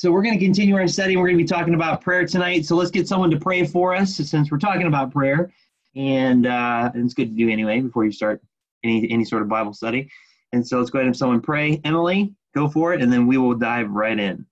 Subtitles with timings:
[0.00, 1.18] So we're going to continue our study.
[1.18, 2.64] We're going to be talking about prayer tonight.
[2.64, 5.52] So let's get someone to pray for us since we're talking about prayer.
[5.94, 8.40] And, uh, and it's good to do anyway before you start
[8.82, 10.10] any, any sort of Bible study.
[10.52, 11.82] And so let's go ahead and someone pray.
[11.84, 14.46] Emily, go for it, and then we will dive right in.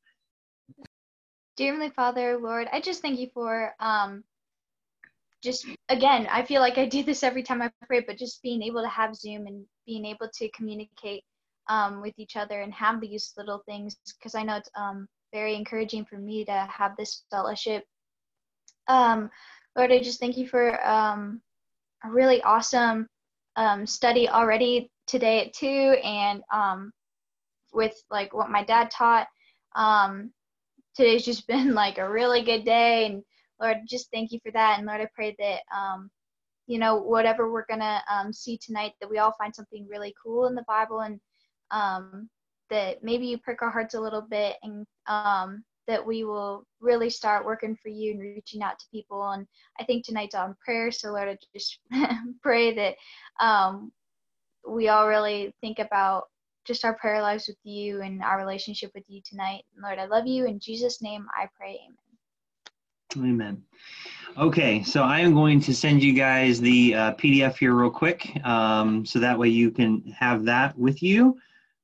[1.56, 4.25] Dear Heavenly Father, Lord, I just thank you for um,
[5.42, 8.62] just, again, I feel like I do this every time I pray, but just being
[8.62, 11.25] able to have Zoom and being able to communicate
[11.70, 15.55] um, with each other and have these little things because I know it's um, very
[15.55, 17.84] encouraging for me to have this fellowship.
[18.89, 19.30] Um,
[19.77, 21.41] Lord, I just thank you for um,
[22.05, 23.06] a really awesome
[23.56, 26.92] um, study already today at two, and um,
[27.72, 29.27] with like what my dad taught.
[29.77, 30.33] Um,
[30.97, 33.22] today's just been like a really good day, and
[33.60, 34.78] Lord, just thank you for that.
[34.78, 36.10] And Lord, I pray that um,
[36.66, 40.55] you know whatever we're gonna see tonight, that we all find something really cool in
[40.55, 41.20] the Bible, and
[42.70, 47.11] that maybe you prick our hearts a little bit, and um, that we will really
[47.11, 49.31] start working for you and reaching out to people.
[49.31, 49.47] And
[49.81, 51.78] I think tonight's on prayer, so Lord, I just
[52.42, 52.95] pray that
[53.45, 53.91] um,
[54.69, 56.25] we all really think about
[56.67, 59.62] just our prayer lives with you and our relationship with you tonight.
[59.83, 60.45] Lord, I love you.
[60.45, 61.81] In Jesus' name, I pray.
[63.17, 63.31] Amen.
[63.31, 63.62] Amen.
[64.37, 68.39] Okay, so I am going to send you guys the uh, PDF here real quick,
[68.45, 71.39] um, so that way you can have that with you.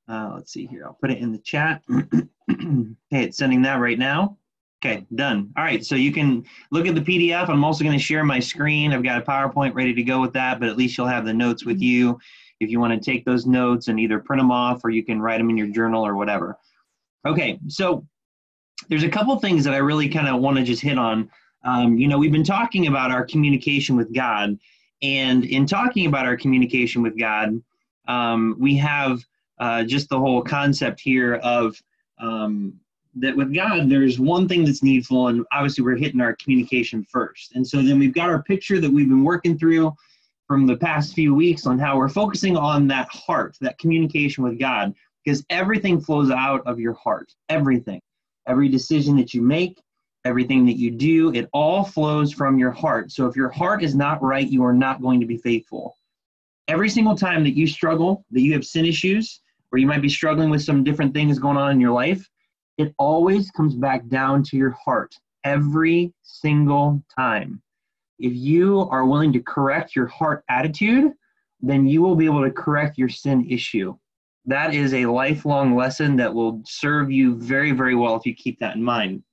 [0.06, 0.84] Uh, let's see here.
[0.84, 1.82] I'll put it in the chat.
[2.50, 4.36] okay, it's sending that right now.
[4.84, 5.50] Okay, done.
[5.56, 7.48] All right, so you can look at the PDF.
[7.48, 8.92] I'm also going to share my screen.
[8.92, 11.32] I've got a PowerPoint ready to go with that, but at least you'll have the
[11.32, 12.18] notes with you
[12.60, 15.20] if you want to take those notes and either print them off or you can
[15.22, 16.58] write them in your journal or whatever.
[17.26, 18.06] Okay, so
[18.88, 21.30] there's a couple things that I really kind of want to just hit on.
[21.64, 24.58] Um, you know, we've been talking about our communication with God,
[25.02, 27.62] and in talking about our communication with God,
[28.06, 29.24] um, we have
[29.58, 31.80] uh, just the whole concept here of
[32.18, 32.74] um,
[33.16, 37.54] that with God, there's one thing that's needful, and obviously we're hitting our communication first.
[37.54, 39.94] And so then we've got our picture that we've been working through
[40.46, 44.58] from the past few weeks on how we're focusing on that heart, that communication with
[44.58, 47.32] God, because everything flows out of your heart.
[47.48, 48.00] Everything.
[48.46, 49.80] Every decision that you make,
[50.24, 53.10] everything that you do, it all flows from your heart.
[53.10, 55.96] So if your heart is not right, you are not going to be faithful.
[56.68, 59.40] Every single time that you struggle, that you have sin issues,
[59.74, 62.30] or you might be struggling with some different things going on in your life,
[62.78, 67.60] it always comes back down to your heart every single time.
[68.20, 71.10] If you are willing to correct your heart attitude,
[71.60, 73.98] then you will be able to correct your sin issue.
[74.46, 78.60] That is a lifelong lesson that will serve you very, very well if you keep
[78.60, 79.24] that in mind.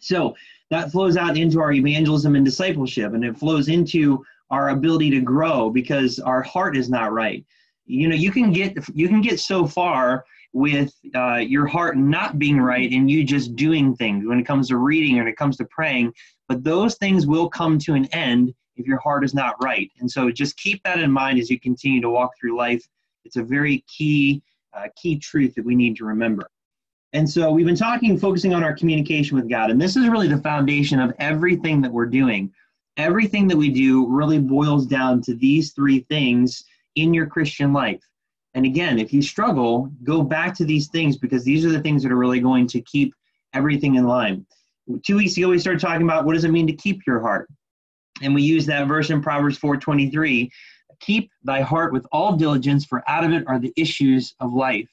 [0.00, 0.34] So
[0.70, 5.20] that flows out into our evangelism and discipleship, and it flows into our ability to
[5.20, 7.44] grow because our heart is not right
[7.86, 12.38] you know you can get you can get so far with uh, your heart not
[12.38, 15.56] being right and you just doing things when it comes to reading when it comes
[15.56, 16.12] to praying
[16.48, 19.90] but those things will come to an end if your heart is not right.
[20.00, 22.86] And so just keep that in mind as you continue to walk through life.
[23.24, 24.42] It's a very key
[24.74, 26.48] uh, key truth that we need to remember.
[27.12, 30.26] And so we've been talking focusing on our communication with god and this is really
[30.26, 32.52] the foundation of everything that we're doing.
[32.96, 36.64] Everything that we do really boils down to these three things
[36.96, 38.02] in your Christian life.
[38.54, 42.02] And again, if you struggle, go back to these things because these are the things
[42.02, 43.14] that are really going to keep
[43.52, 44.46] everything in line.
[45.04, 47.48] Two weeks ago, we started talking about what does it mean to keep your heart.
[48.22, 50.50] And we use that verse in Proverbs 4:23,
[51.00, 54.90] keep thy heart with all diligence, for out of it are the issues of life.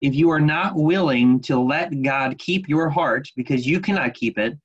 [0.00, 4.38] If you are not willing to let God keep your heart, because you cannot keep
[4.38, 4.56] it,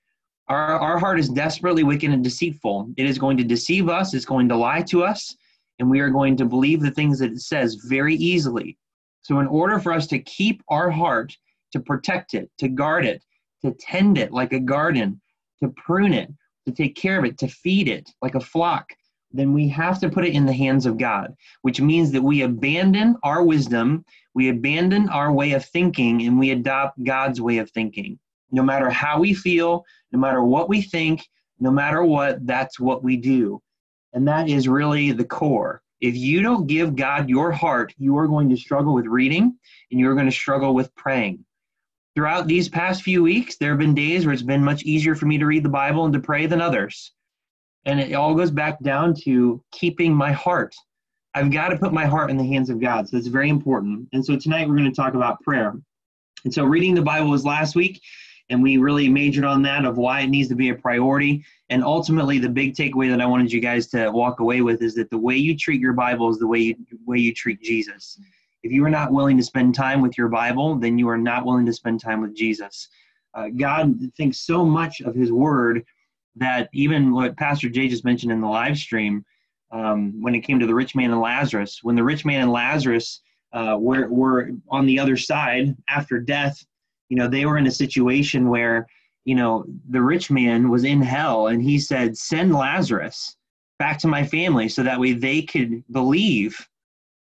[0.47, 2.91] our, our heart is desperately wicked and deceitful.
[2.97, 5.35] It is going to deceive us, it's going to lie to us,
[5.79, 8.77] and we are going to believe the things that it says very easily.
[9.21, 11.35] So, in order for us to keep our heart,
[11.73, 13.23] to protect it, to guard it,
[13.63, 15.21] to tend it like a garden,
[15.61, 16.29] to prune it,
[16.65, 18.93] to take care of it, to feed it like a flock,
[19.31, 22.41] then we have to put it in the hands of God, which means that we
[22.41, 27.69] abandon our wisdom, we abandon our way of thinking, and we adopt God's way of
[27.71, 28.17] thinking.
[28.51, 31.27] No matter how we feel, no matter what we think,
[31.59, 33.61] no matter what, that's what we do.
[34.13, 35.81] And that is really the core.
[35.99, 39.57] If you don't give God your heart, you are going to struggle with reading
[39.91, 41.43] and you're going to struggle with praying.
[42.15, 45.25] Throughout these past few weeks, there have been days where it's been much easier for
[45.25, 47.11] me to read the Bible and to pray than others.
[47.85, 50.75] And it all goes back down to keeping my heart.
[51.33, 53.07] I've got to put my heart in the hands of God.
[53.07, 54.09] So it's very important.
[54.13, 55.73] And so tonight we're going to talk about prayer.
[56.43, 58.01] And so reading the Bible was last week
[58.49, 61.43] and we really majored on that of why it needs to be a priority.
[61.69, 64.95] And ultimately, the big takeaway that I wanted you guys to walk away with is
[64.95, 68.19] that the way you treat your Bible is the way you way you treat Jesus.
[68.63, 71.45] If you are not willing to spend time with your Bible, then you are not
[71.45, 72.89] willing to spend time with Jesus.
[73.33, 75.83] Uh, God thinks so much of His Word
[76.35, 79.25] that even what Pastor Jay just mentioned in the live stream,
[79.71, 82.51] um, when it came to the rich man and Lazarus, when the rich man and
[82.51, 83.21] Lazarus
[83.53, 86.65] uh, were, were on the other side after death,
[87.09, 88.87] you know, they were in a situation where,
[89.25, 93.35] you know, the rich man was in hell and he said, Send Lazarus
[93.79, 96.57] back to my family so that way they could believe.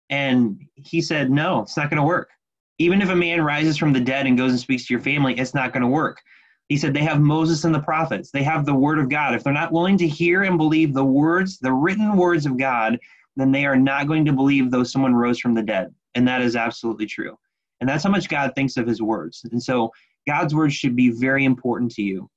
[0.09, 2.29] And he said, No, it's not going to work.
[2.77, 5.37] Even if a man rises from the dead and goes and speaks to your family,
[5.37, 6.21] it's not going to work.
[6.69, 8.29] He said they have Moses and the prophets.
[8.29, 9.33] They have the word of God.
[9.33, 12.99] If they're not willing to hear and believe the words, the written words of God,
[13.35, 15.93] then they are not going to believe though someone rose from the dead.
[16.13, 17.37] And that is absolutely true.
[17.79, 19.45] And that's how much God thinks of his words.
[19.51, 19.91] And so
[20.27, 22.29] God's words should be very important to you.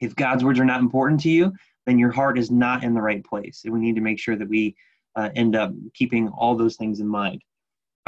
[0.00, 1.52] If God's words are not important to you,
[1.86, 3.62] then your heart is not in the right place.
[3.64, 4.74] And we need to make sure that we
[5.16, 7.42] uh, end up keeping all those things in mind.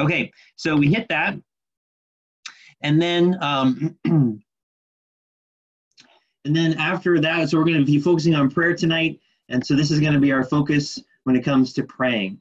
[0.01, 1.37] Okay, so we hit that.
[2.83, 3.97] And then um,
[6.45, 9.19] And then after that, so we're going to be focusing on prayer tonight.
[9.49, 12.39] And so this is going to be our focus when it comes to praying.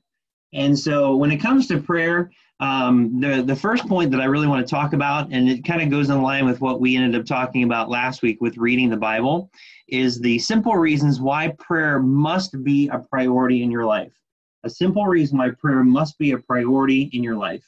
[0.54, 2.30] And so when it comes to prayer,
[2.64, 5.82] um, the, the first point that I really want to talk about, and it kind
[5.82, 8.90] of goes in line with what we ended up talking about last week with reading
[8.90, 9.52] the Bible,
[9.90, 14.14] is the simple reasons why prayer must be a priority in your life.
[14.64, 17.66] A simple reason why prayer must be a priority in your life.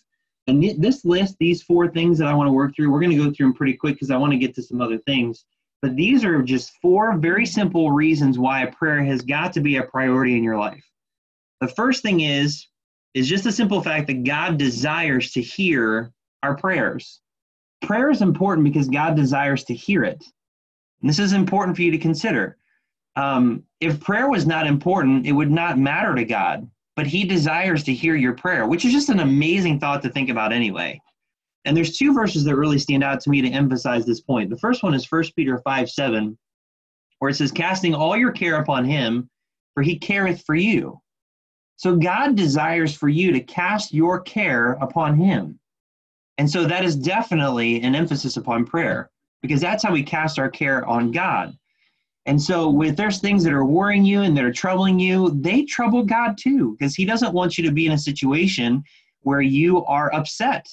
[0.47, 3.17] And this list, these four things that I want to work through, we're going to
[3.17, 5.43] go through them pretty quick because I want to get to some other things.
[5.81, 9.83] But these are just four very simple reasons why prayer has got to be a
[9.83, 10.85] priority in your life.
[11.59, 12.65] The first thing is
[13.15, 16.11] is just the simple fact that God desires to hear
[16.43, 17.21] our prayers.
[17.81, 20.23] Prayer is important because God desires to hear it.
[21.01, 22.57] And this is important for you to consider.
[23.15, 27.83] Um, if prayer was not important, it would not matter to God, but He desires
[27.85, 30.99] to hear your prayer, which is just an amazing thought to think about anyway.
[31.63, 34.49] And there's two verses that really stand out to me to emphasize this point.
[34.49, 36.37] The first one is 1 Peter 5 7,
[37.19, 39.29] where it says, Casting all your care upon him,
[39.73, 40.99] for he careth for you.
[41.77, 45.59] So God desires for you to cast your care upon him.
[46.37, 49.09] And so that is definitely an emphasis upon prayer,
[49.41, 51.57] because that's how we cast our care on God.
[52.27, 55.63] And so, if there's things that are worrying you and that are troubling you, they
[55.63, 58.83] trouble God too, because He doesn't want you to be in a situation
[59.21, 60.67] where you are upset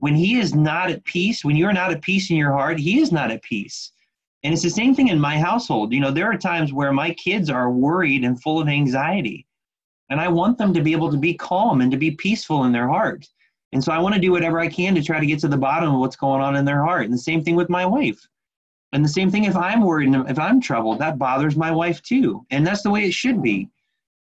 [0.00, 3.00] when he is not at peace, when you're not at peace in your heart, he
[3.00, 3.92] is not at peace.
[4.42, 5.92] And it's the same thing in my household.
[5.92, 9.46] You know, there are times where my kids are worried and full of anxiety.
[10.10, 12.72] And I want them to be able to be calm and to be peaceful in
[12.72, 13.26] their heart.
[13.72, 15.56] And so I want to do whatever I can to try to get to the
[15.56, 17.04] bottom of what's going on in their heart.
[17.04, 18.26] And the same thing with my wife.
[18.92, 22.02] And the same thing if I'm worried and if I'm troubled, that bothers my wife
[22.02, 22.44] too.
[22.50, 23.68] And that's the way it should be.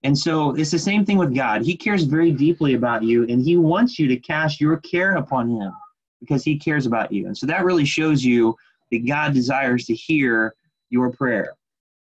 [0.03, 1.63] And so it's the same thing with God.
[1.63, 5.49] He cares very deeply about you and he wants you to cast your care upon
[5.49, 5.73] him
[6.19, 7.25] because he cares about you.
[7.25, 8.55] And so that really shows you
[8.91, 10.55] that God desires to hear
[10.89, 11.55] your prayer.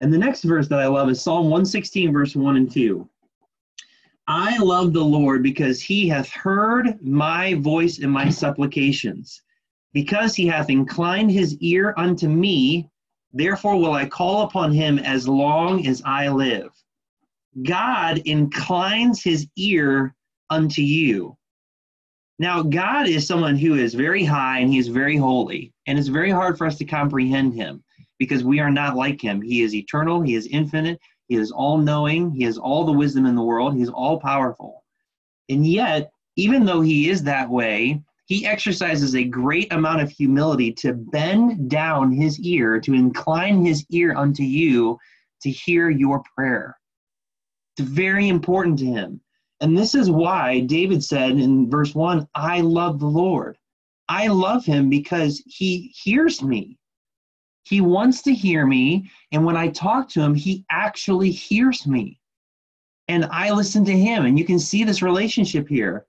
[0.01, 3.09] And the next verse that I love is Psalm 116, verse 1 and 2.
[4.29, 9.41] I love the Lord because he hath heard my voice and my supplications.
[9.95, 12.91] Because he hath inclined his ear unto me,
[13.33, 16.71] therefore will I call upon him as long as I live.
[17.63, 20.15] God inclines his ear
[20.51, 21.35] unto you.
[22.39, 26.09] Now, God is someone who is very high and he is very holy, and it's
[26.09, 27.83] very hard for us to comprehend him
[28.19, 29.41] because we are not like him.
[29.41, 33.27] He is eternal, he is infinite, he is all knowing, he has all the wisdom
[33.27, 34.85] in the world, he is all powerful.
[35.49, 40.73] And yet, even though he is that way, he exercises a great amount of humility
[40.73, 44.99] to bend down his ear, to incline his ear unto you
[45.43, 46.77] to hear your prayer.
[47.77, 49.21] It's very important to him.
[49.61, 53.57] And this is why David said in verse 1 I love the Lord.
[54.09, 56.79] I love him because he hears me.
[57.69, 59.11] He wants to hear me.
[59.33, 62.19] And when I talk to him, he actually hears me.
[63.09, 64.25] And I listen to him.
[64.25, 66.07] And you can see this relationship here.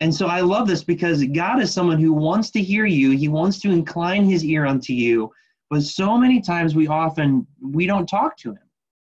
[0.00, 3.10] And so I love this because God is someone who wants to hear you.
[3.12, 5.30] He wants to incline his ear unto you.
[5.70, 8.68] But so many times we often we don't talk to him.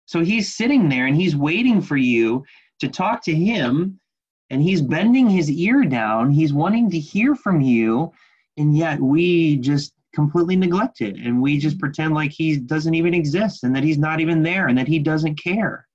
[0.07, 2.45] So he's sitting there and he's waiting for you
[2.81, 4.01] to talk to him
[4.51, 6.31] and he's bending his ear down.
[6.31, 8.13] He's wanting to hear from you.
[8.57, 11.81] And yet we just completely neglected and we just mm-hmm.
[11.81, 14.99] pretend like he doesn't even exist and that he's not even there and that he
[14.99, 15.87] doesn't care.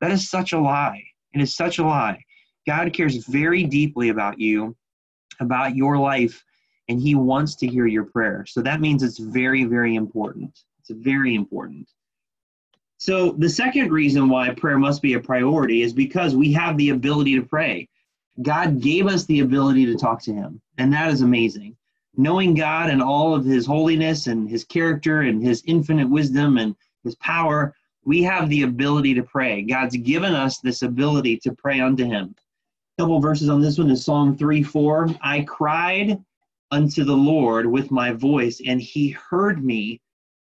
[0.00, 1.04] That is such a lie.
[1.34, 2.24] It is such a lie.
[2.66, 4.74] God cares very deeply about you,
[5.38, 6.42] about your life,
[6.88, 8.44] and he wants to hear your prayer.
[8.48, 10.58] So that means it's very, very important.
[10.80, 11.86] It's very important.
[12.96, 16.90] So, the second reason why prayer must be a priority is because we have the
[16.90, 17.88] ability to pray.
[18.42, 21.76] God gave us the ability to talk to him, and that is amazing.
[22.20, 26.76] Knowing God and all of his holiness and his character and his infinite wisdom and
[27.02, 27.74] his power,
[28.04, 29.62] we have the ability to pray.
[29.62, 32.34] God's given us this ability to pray unto him.
[32.98, 35.08] A couple verses on this one is Psalm 3 4.
[35.22, 36.22] I cried
[36.70, 40.02] unto the Lord with my voice, and he heard me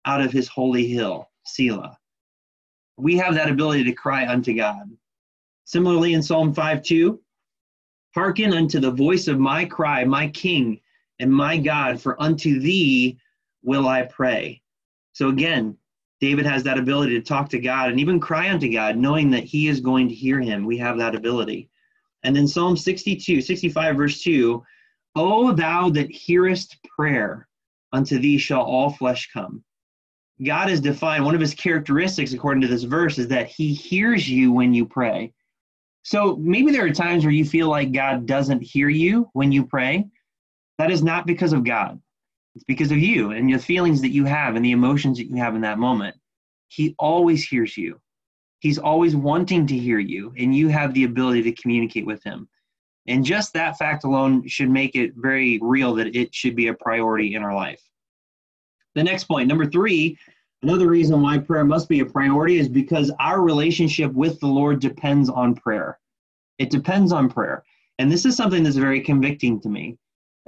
[0.07, 1.99] out of his holy hill, Selah.
[2.97, 4.91] We have that ability to cry unto God.
[5.67, 7.21] Similarly, in Psalm 5 2,
[8.15, 10.81] hearken unto the voice of my cry, my King
[11.19, 13.19] and my God, for unto thee
[13.63, 14.63] will I pray.
[15.13, 15.77] So again,
[16.21, 19.45] David has that ability to talk to God and even cry unto God, knowing that
[19.45, 20.65] he is going to hear him.
[20.65, 21.71] We have that ability.
[22.25, 24.63] And then Psalm 62, 65, verse 2
[25.17, 27.49] O thou that hearest prayer,
[27.93, 29.65] unto thee shall all flesh come.
[30.45, 34.29] God is defined, one of his characteristics, according to this verse, is that he hears
[34.29, 35.33] you when you pray.
[36.03, 39.67] So maybe there are times where you feel like God doesn't hear you when you
[39.67, 40.07] pray.
[40.79, 42.01] That is not because of God.
[42.55, 45.37] It's because of you and the feelings that you have and the emotions that you
[45.37, 46.17] have in that moment.
[46.69, 48.01] He always hears you.
[48.61, 52.49] He's always wanting to hear you, and you have the ability to communicate with him.
[53.07, 56.75] And just that fact alone should make it very real that it should be a
[56.75, 57.81] priority in our life.
[58.95, 60.19] The next point, number three,
[60.63, 64.81] another reason why prayer must be a priority is because our relationship with the Lord
[64.81, 65.99] depends on prayer.
[66.59, 67.63] It depends on prayer.
[68.01, 69.97] And this is something that's very convicting to me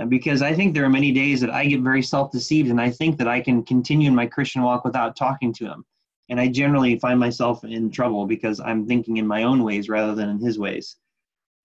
[0.00, 2.80] Uh, because I think there are many days that I get very self deceived and
[2.80, 5.84] I think that I can continue in my Christian walk without talking to Him.
[6.28, 10.14] And I generally find myself in trouble because I'm thinking in my own ways rather
[10.14, 10.96] than in His ways.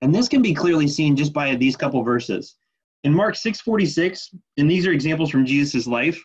[0.02, 2.56] And this can be clearly seen just by these couple verses.
[3.04, 6.22] In Mark 6:46, and these are examples from Jesus' life,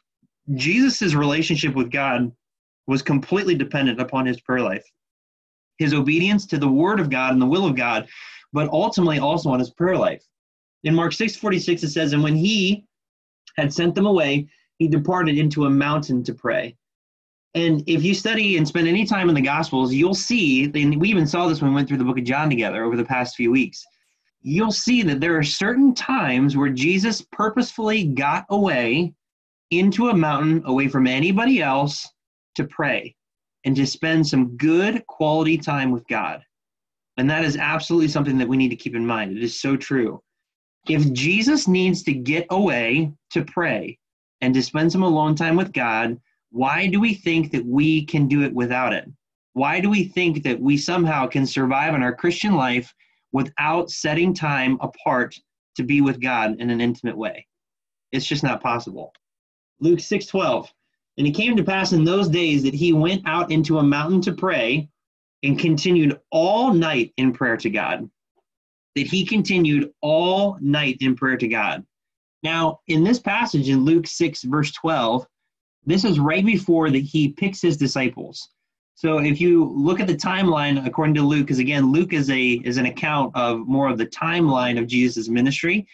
[0.55, 2.33] Jesus' relationship with God
[2.87, 4.85] was completely dependent upon his prayer life,
[5.79, 8.09] his obedience to the word of God and the will of God,
[8.53, 10.25] but ultimately also on his prayer life.
[10.85, 12.85] In Mark 6:46 it says, "And when he
[13.57, 16.77] had sent them away, he departed into a mountain to pray."
[17.55, 21.09] And if you study and spend any time in the Gospels, you'll see, and we
[21.09, 23.35] even saw this when we went through the book of John together over the past
[23.35, 23.85] few weeks.
[24.43, 29.13] You'll see that there are certain times where Jesus purposefully got away
[29.71, 32.09] into a mountain away from anybody else
[32.55, 33.15] to pray
[33.65, 36.43] and to spend some good quality time with God.
[37.17, 39.37] And that is absolutely something that we need to keep in mind.
[39.37, 40.23] It is so true.
[40.89, 43.99] If Jesus needs to get away to pray
[44.41, 46.19] and to spend some alone time with God,
[46.51, 49.09] why do we think that we can do it without it?
[49.53, 52.95] Why do we think that we somehow can survive in our Christian life
[53.33, 55.37] without setting time apart
[55.77, 57.47] to be with God in an intimate way?
[58.13, 59.13] It's just not possible.
[59.81, 60.73] Luke 6:12.
[61.19, 64.21] And it came to pass in those days that he went out into a mountain
[64.23, 64.89] to pray
[65.43, 68.09] and continued all night in prayer to God.
[68.97, 71.85] That he continued all night in prayer to God.
[72.43, 75.27] Now, in this passage in Luke 6, verse 12,
[75.87, 78.51] this is right before that he picks his disciples.
[78.95, 82.61] So if you look at the timeline according to Luke, because again, Luke is a
[82.65, 85.87] is an account of more of the timeline of Jesus' ministry,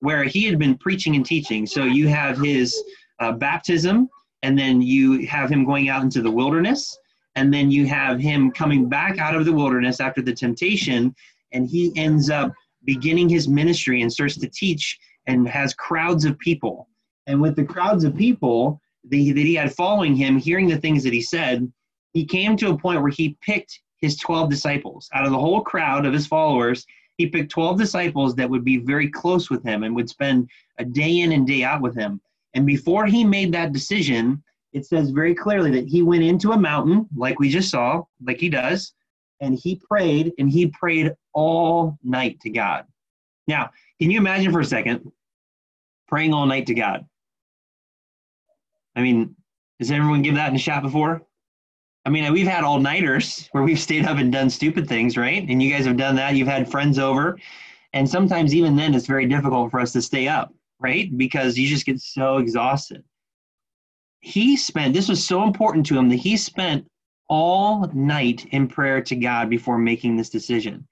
[0.00, 1.66] where he had been preaching and teaching.
[1.66, 2.78] So you have his
[3.18, 4.10] uh, baptism,
[4.42, 6.94] and then you have him going out into the wilderness,
[7.34, 11.14] and then you have him coming back out of the wilderness after the temptation,
[11.54, 12.52] and he ends up
[12.84, 16.88] beginning his ministry and starts to teach and has crowds of people.
[17.26, 21.12] And with the crowds of people that he had following him, hearing the things that
[21.14, 21.72] he said,
[22.12, 25.62] he came to a point where he picked his 12 disciples out of the whole
[25.62, 26.84] crowd of his followers.
[27.16, 30.84] He picked 12 disciples that would be very close with him and would spend a
[30.84, 32.20] day in and day out with him.
[32.52, 34.42] And before he made that decision,
[34.72, 38.38] it says very clearly that he went into a mountain, like we just saw, like
[38.40, 38.92] he does,
[39.44, 42.84] and he prayed, and he prayed all night to God.
[43.46, 43.70] Now,
[44.00, 45.10] can you imagine for a second
[46.08, 47.04] praying all night to God?
[48.96, 49.36] I mean,
[49.80, 51.22] has everyone given that in a shot before?
[52.06, 55.48] I mean, we've had all nighters where we've stayed up and done stupid things, right?
[55.48, 56.34] And you guys have done that.
[56.34, 57.38] You've had friends over.
[57.92, 60.52] And sometimes, even then, it's very difficult for us to stay up
[60.84, 61.16] right?
[61.16, 63.02] Because you just get so exhausted.
[64.20, 66.86] He spent, this was so important to him that he spent
[67.28, 70.86] all night in prayer to God before making this decision.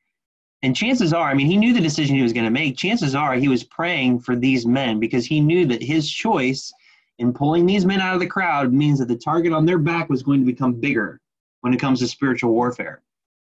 [0.63, 2.77] And chances are, I mean, he knew the decision he was going to make.
[2.77, 6.73] Chances are he was praying for these men because he knew that his choice
[7.19, 10.09] in pulling these men out of the crowd means that the target on their back
[10.09, 11.21] was going to become bigger
[11.61, 13.03] when it comes to spiritual warfare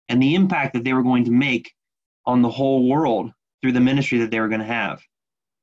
[0.09, 1.75] and the impact that they were going to make
[2.27, 5.03] on the whole world through the ministry that they were going to have.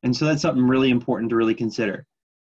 [0.04, 2.06] And so that's something really important to really consider.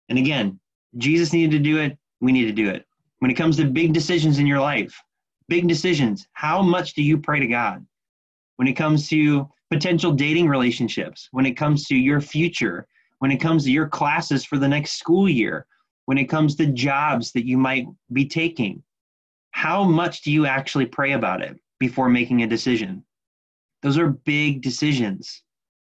[0.10, 0.60] And again,
[0.98, 1.98] Jesus needed to do it.
[2.22, 2.86] We need to do it.
[3.20, 5.02] When it comes to big decisions in your life,
[5.48, 7.86] big decisions, how much do you pray to God?
[8.58, 12.88] When it comes to potential dating relationships, when it comes to your future,
[13.20, 15.66] when it comes to your classes for the next school year,
[16.06, 18.84] when it comes to jobs that you might be taking.
[19.52, 23.04] How much do you actually pray about it before making a decision?
[23.82, 25.44] Those are big decisions,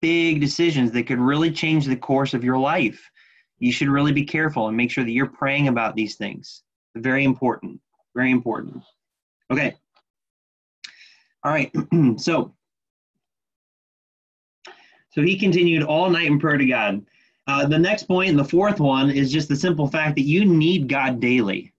[0.00, 3.10] big decisions that could really change the course of your life.
[3.58, 6.62] You should really be careful and make sure that you're praying about these things.
[6.96, 7.80] Very important.
[8.14, 8.82] Very important.
[9.50, 9.74] Okay.
[11.44, 11.72] All right.
[12.16, 12.54] so,
[15.10, 17.04] so he continued all night in prayer to God.
[17.46, 20.44] Uh, the next point, and the fourth one, is just the simple fact that you
[20.44, 21.72] need God daily.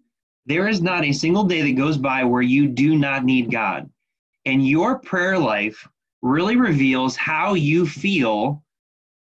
[0.47, 3.87] There is not a single day that goes by where you do not need God.
[4.45, 5.87] And your prayer life
[6.23, 8.63] really reveals how you feel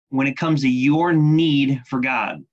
[0.09, 2.43] when it comes to your need for God.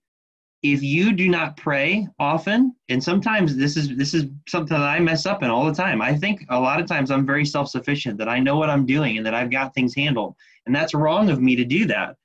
[0.63, 4.99] If you do not pray often, and sometimes this is this is something that I
[4.99, 6.03] mess up in all the time.
[6.03, 9.17] I think a lot of times I'm very self-sufficient, that I know what I'm doing
[9.17, 10.35] and that I've got things handled.
[10.65, 12.17] And that's wrong of me to do that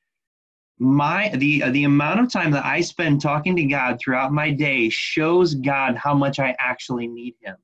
[0.82, 4.90] my the the amount of time that I spend talking to God throughout my day
[4.90, 7.56] shows God how much I actually need him.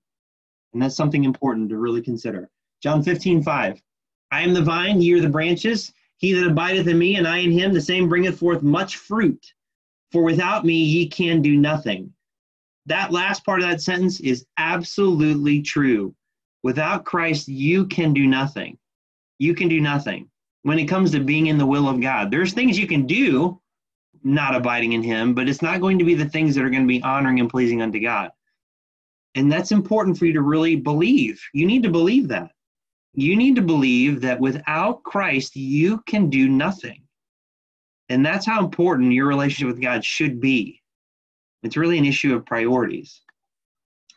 [0.73, 2.47] And that's something important to really consider.
[2.83, 3.81] John 15, 5.
[4.31, 5.91] I am the vine, ye are the branches.
[6.17, 9.43] He that abideth in me, and I in him, the same bringeth forth much fruit.
[10.11, 12.13] For without me ye can do nothing.
[12.85, 16.15] That last part of that sentence is absolutely true.
[16.63, 18.77] Without Christ, you can do nothing.
[19.39, 20.29] You can do nothing
[20.63, 22.31] when it comes to being in the will of God.
[22.31, 23.61] There's things you can do
[24.23, 26.83] not abiding in Him, but it's not going to be the things that are going
[26.83, 28.31] to be honoring and pleasing unto God.
[29.35, 31.41] And that's important for you to really believe.
[31.53, 32.51] You need to believe that.
[33.13, 37.03] You need to believe that without Christ, you can do nothing.
[38.09, 40.81] And that's how important your relationship with God should be.
[41.63, 43.21] It's really an issue of priorities.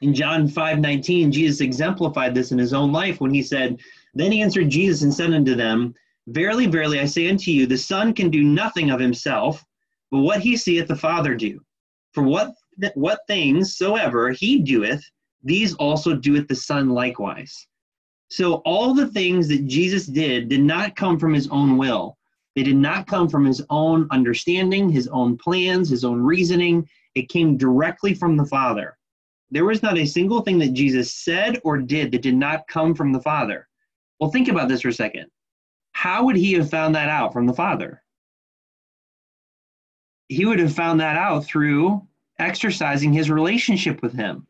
[0.01, 3.81] In John 5 19, Jesus exemplified this in his own life when he said,
[4.15, 5.95] Then he answered Jesus and said unto them,
[6.29, 9.65] Verily, verily, I say unto you, the Son can do nothing of himself,
[10.11, 11.61] but what he seeth the Father do.
[12.13, 12.55] For what
[12.95, 15.05] what things soever he doeth,
[15.43, 17.67] these also doeth the Son likewise.
[18.29, 22.17] So all the things that Jesus did did not come from his own will.
[22.61, 26.87] They did not come from his own understanding, his own plans, his own reasoning.
[27.15, 28.99] It came directly from the Father.
[29.51, 32.95] There was not a single thing that Jesus said or did that did not come
[32.95, 33.67] from the Father.
[34.19, 35.31] Well, think about this for a second.
[35.93, 38.03] How would he have found that out from the Father?
[40.29, 42.07] He would have found that out through
[42.39, 44.47] exercising his relationship with him,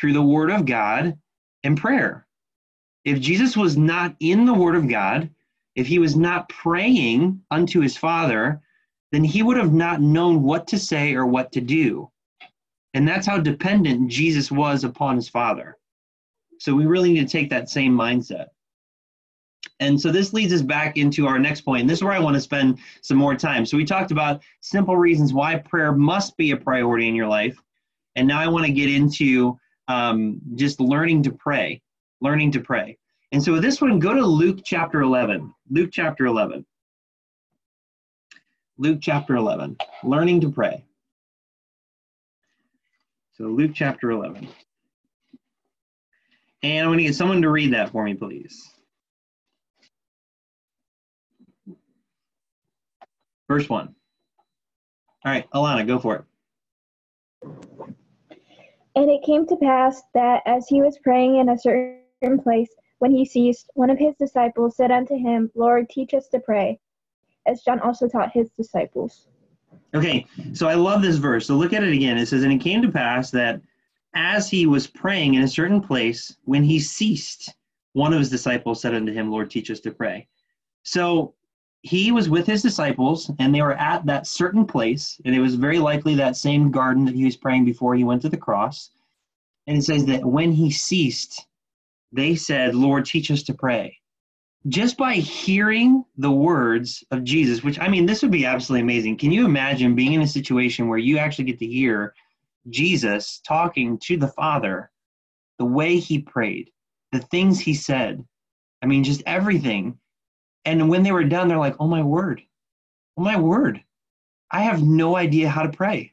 [0.00, 1.18] through the Word of God
[1.64, 2.26] and prayer.
[3.04, 5.28] If Jesus was not in the Word of God,
[5.74, 8.60] if he was not praying unto his Father,
[9.10, 12.10] then he would have not known what to say or what to do.
[12.94, 15.76] And that's how dependent Jesus was upon his Father.
[16.58, 18.46] So we really need to take that same mindset.
[19.80, 21.80] And so this leads us back into our next point.
[21.80, 23.66] And this is where I want to spend some more time.
[23.66, 27.56] So we talked about simple reasons why prayer must be a priority in your life.
[28.14, 29.58] And now I want to get into
[29.88, 31.82] um, just learning to pray,
[32.20, 32.98] learning to pray.
[33.32, 35.52] And so with this one, go to Luke chapter 11.
[35.70, 36.64] Luke chapter 11.
[38.78, 40.84] Luke chapter 11, learning to pray.
[43.32, 44.48] So Luke chapter 11.
[46.62, 48.72] And I'm going to get someone to read that for me, please.
[53.48, 53.94] Verse 1.
[55.24, 56.24] All right, Alana, go for it.
[58.94, 62.68] And it came to pass that as he was praying in a certain place,
[63.02, 66.78] when he ceased, one of his disciples said unto him, Lord, teach us to pray,
[67.46, 69.26] as John also taught his disciples.
[69.92, 71.48] Okay, so I love this verse.
[71.48, 72.16] So look at it again.
[72.16, 73.60] It says, And it came to pass that
[74.14, 77.52] as he was praying in a certain place, when he ceased,
[77.94, 80.28] one of his disciples said unto him, Lord, teach us to pray.
[80.84, 81.34] So
[81.80, 85.56] he was with his disciples and they were at that certain place and it was
[85.56, 88.90] very likely that same garden that he was praying before he went to the cross
[89.66, 91.48] and it says that when he ceased
[92.12, 93.96] they said lord teach us to pray
[94.68, 99.16] just by hearing the words of jesus which i mean this would be absolutely amazing
[99.16, 102.14] can you imagine being in a situation where you actually get to hear
[102.70, 104.90] jesus talking to the father
[105.58, 106.70] the way he prayed
[107.10, 108.24] the things he said
[108.82, 109.98] i mean just everything
[110.64, 112.42] and when they were done, they're like, oh my word,
[113.16, 113.82] oh my word.
[114.50, 116.12] I have no idea how to pray.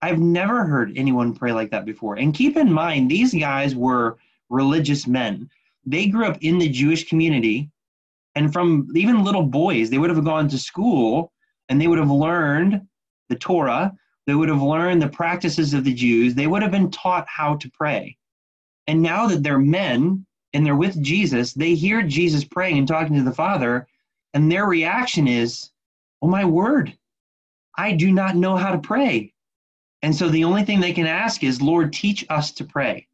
[0.00, 2.16] I've never heard anyone pray like that before.
[2.16, 4.18] And keep in mind, these guys were
[4.50, 5.48] religious men.
[5.84, 7.70] They grew up in the Jewish community.
[8.34, 11.32] And from even little boys, they would have gone to school
[11.68, 12.82] and they would have learned
[13.28, 13.92] the Torah.
[14.26, 16.34] They would have learned the practices of the Jews.
[16.34, 18.16] They would have been taught how to pray.
[18.86, 23.16] And now that they're men and they're with Jesus, they hear Jesus praying and talking
[23.16, 23.86] to the Father,
[24.34, 25.70] And their reaction is,
[26.22, 26.96] oh my word,
[27.76, 29.32] I do not know how to pray.
[30.02, 33.07] And so the only thing they can ask is, Lord, teach us to pray.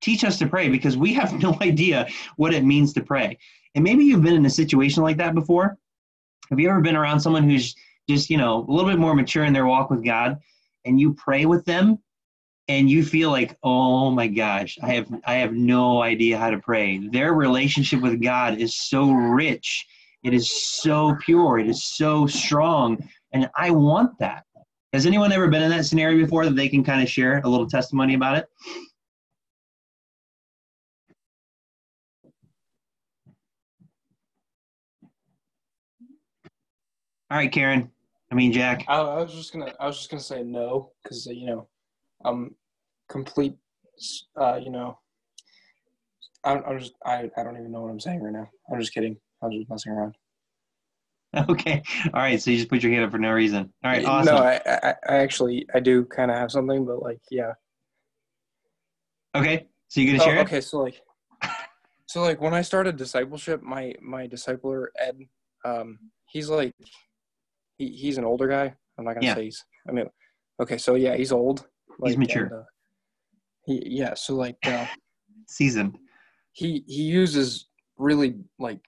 [0.00, 3.38] Teach us to pray because we have no idea what it means to pray.
[3.74, 5.76] And maybe you've been in a situation like that before.
[6.50, 7.74] Have you ever been around someone who's
[8.08, 10.38] just, you know, a little bit more mature in their walk with God
[10.84, 11.98] and you pray with them
[12.68, 16.58] and you feel like, "Oh my gosh, I have I have no idea how to
[16.58, 19.86] pray." Their relationship with God is so rich.
[20.22, 21.58] It is so pure.
[21.58, 22.98] It is so strong,
[23.32, 24.44] and I want that.
[24.92, 27.48] Has anyone ever been in that scenario before that they can kind of share a
[27.48, 28.48] little testimony about it?
[37.30, 37.90] All right, Karen.
[38.30, 38.84] I mean, Jack.
[38.88, 39.72] I, I was just gonna.
[39.80, 41.68] I was just gonna say no because you know,
[42.24, 42.54] I'm
[43.08, 43.56] complete.
[44.40, 44.98] Uh, you know,
[46.44, 46.94] I'm, I'm just.
[47.04, 48.48] I, I don't even know what I'm saying right now.
[48.72, 49.16] I'm just kidding.
[49.42, 50.14] I'm just messing around.
[51.50, 51.82] Okay.
[52.14, 52.40] All right.
[52.40, 53.70] So you just put your hand up for no reason.
[53.84, 54.06] All right.
[54.06, 54.36] Awesome.
[54.36, 57.52] No, I, I, I actually, I do kind of have something, but like, yeah.
[59.34, 59.66] Okay.
[59.88, 60.42] So you gonna Oh, share it?
[60.42, 61.02] okay, so like,
[62.06, 65.18] so like when I started discipleship, my my discipler Ed,
[65.66, 66.72] um, he's like,
[67.76, 68.74] he he's an older guy.
[68.98, 69.34] I'm not gonna Yeah.
[69.34, 69.64] say he's.
[69.88, 70.06] I mean,
[70.60, 71.66] okay, so yeah, he's old.
[72.04, 72.44] He's mature.
[72.44, 72.62] and, uh,
[73.64, 74.86] he yeah, so like uh,
[75.46, 75.98] Seasoned.
[76.52, 78.80] he he uses really like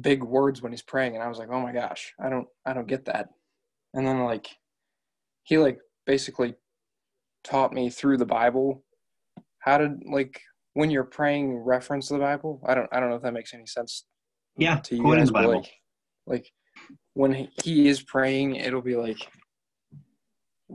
[0.00, 2.72] big words when he's praying, and I was like, oh my gosh, I don't I
[2.72, 3.28] don't get that.
[3.94, 4.48] And then like,
[5.42, 6.54] he like basically
[7.44, 8.84] taught me through the Bible
[9.58, 10.40] how to like
[10.74, 12.60] when you're praying reference the Bible.
[12.66, 14.06] I don't I don't know if that makes any sense.
[14.56, 15.54] Yeah, to you guys, the Bible.
[15.54, 15.70] like
[16.26, 16.52] like
[17.14, 19.18] when he- is praying, it'll be like.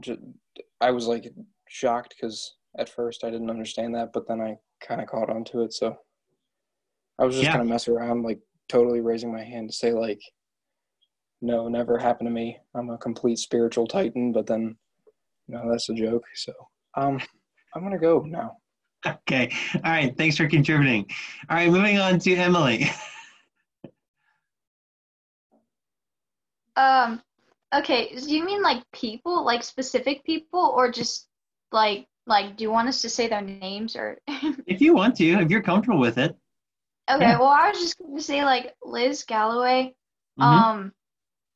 [0.00, 0.34] ju-
[0.80, 1.32] I was like
[1.68, 5.42] shocked because at first I didn't understand that, but then I kind of caught on
[5.46, 5.72] to it.
[5.72, 5.96] So
[7.18, 7.52] I was just Yeah.
[7.56, 10.20] gonna mess around, like totally raising my hand to say like,
[11.40, 12.58] no, never happened to me.
[12.74, 14.76] I'm a complete spiritual titan, but then,
[15.48, 16.24] no, that's a joke.
[16.34, 16.52] So
[16.94, 17.20] um,
[17.74, 18.58] I'm gonna go now.
[19.06, 19.48] Okay.
[19.76, 20.16] All right.
[20.16, 21.06] Thanks for contributing.
[21.48, 21.70] All right.
[21.70, 22.90] Moving on to Emily.
[26.78, 27.22] Um,
[27.74, 28.14] okay.
[28.14, 31.28] Do you mean like people, like specific people, or just
[31.72, 32.56] like like?
[32.56, 34.18] Do you want us to say their names or?
[34.66, 36.36] if you want to, if you're comfortable with it.
[37.10, 37.38] Okay, Yeah.
[37.38, 39.94] well, I was just going to say like Liz Galloway.
[40.38, 40.44] Mhm.
[40.44, 40.92] Um,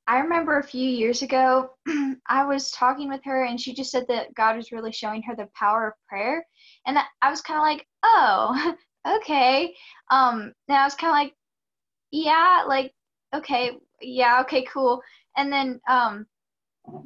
[0.09, 1.71] I remember a few years ago,
[2.27, 5.37] I was talking with her, and she just said that God was really showing her
[5.37, 6.45] the power of prayer,
[6.87, 8.75] and I- I was kind of like, oh,
[9.17, 9.75] okay.
[10.11, 11.35] Um, and I was kind of like,
[12.11, 12.93] yeah, like,
[13.35, 15.03] okay, yeah, okay, cool.
[15.37, 16.27] And then, um,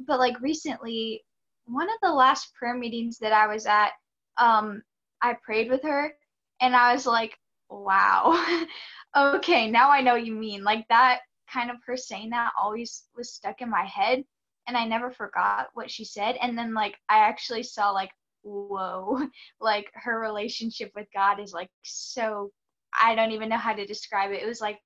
[0.07, 1.23] but like recently,
[1.65, 3.91] one of the last prayer meetings that I was at,
[4.37, 4.81] um,
[5.21, 6.13] I prayed with her,
[6.61, 7.37] and I was like,
[7.69, 8.65] wow.
[9.15, 10.63] Okay now i know you mean.
[10.63, 14.23] Like that kind of her saying that always was stuck in my head
[14.67, 16.35] and i never forgot what she said.
[16.41, 18.11] And then like i actually saw like
[18.43, 19.27] whoa
[19.61, 22.51] like her relationship with god is like so
[22.99, 24.43] i don't even know how to describe it.
[24.43, 24.79] It was like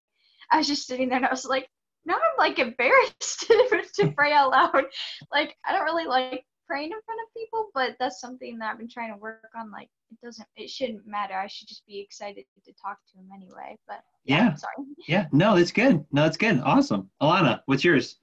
[0.52, 1.68] i was just sitting there and i was like
[2.06, 3.40] now i'm like embarrassed
[3.96, 4.84] to pray out loud
[5.32, 8.78] like i don't really like praying in front of people but that's something that i've
[8.78, 12.00] been trying to work on like it doesn't it shouldn't matter i should just be
[12.00, 14.56] excited to talk to him anyway but yeah, Yeah.
[14.56, 14.76] sorry
[15.08, 15.26] Yeah.
[15.32, 16.06] No, it's good.
[16.12, 16.60] No, it's good.
[16.64, 17.10] Awesome.
[17.22, 18.18] Alana, what's yours?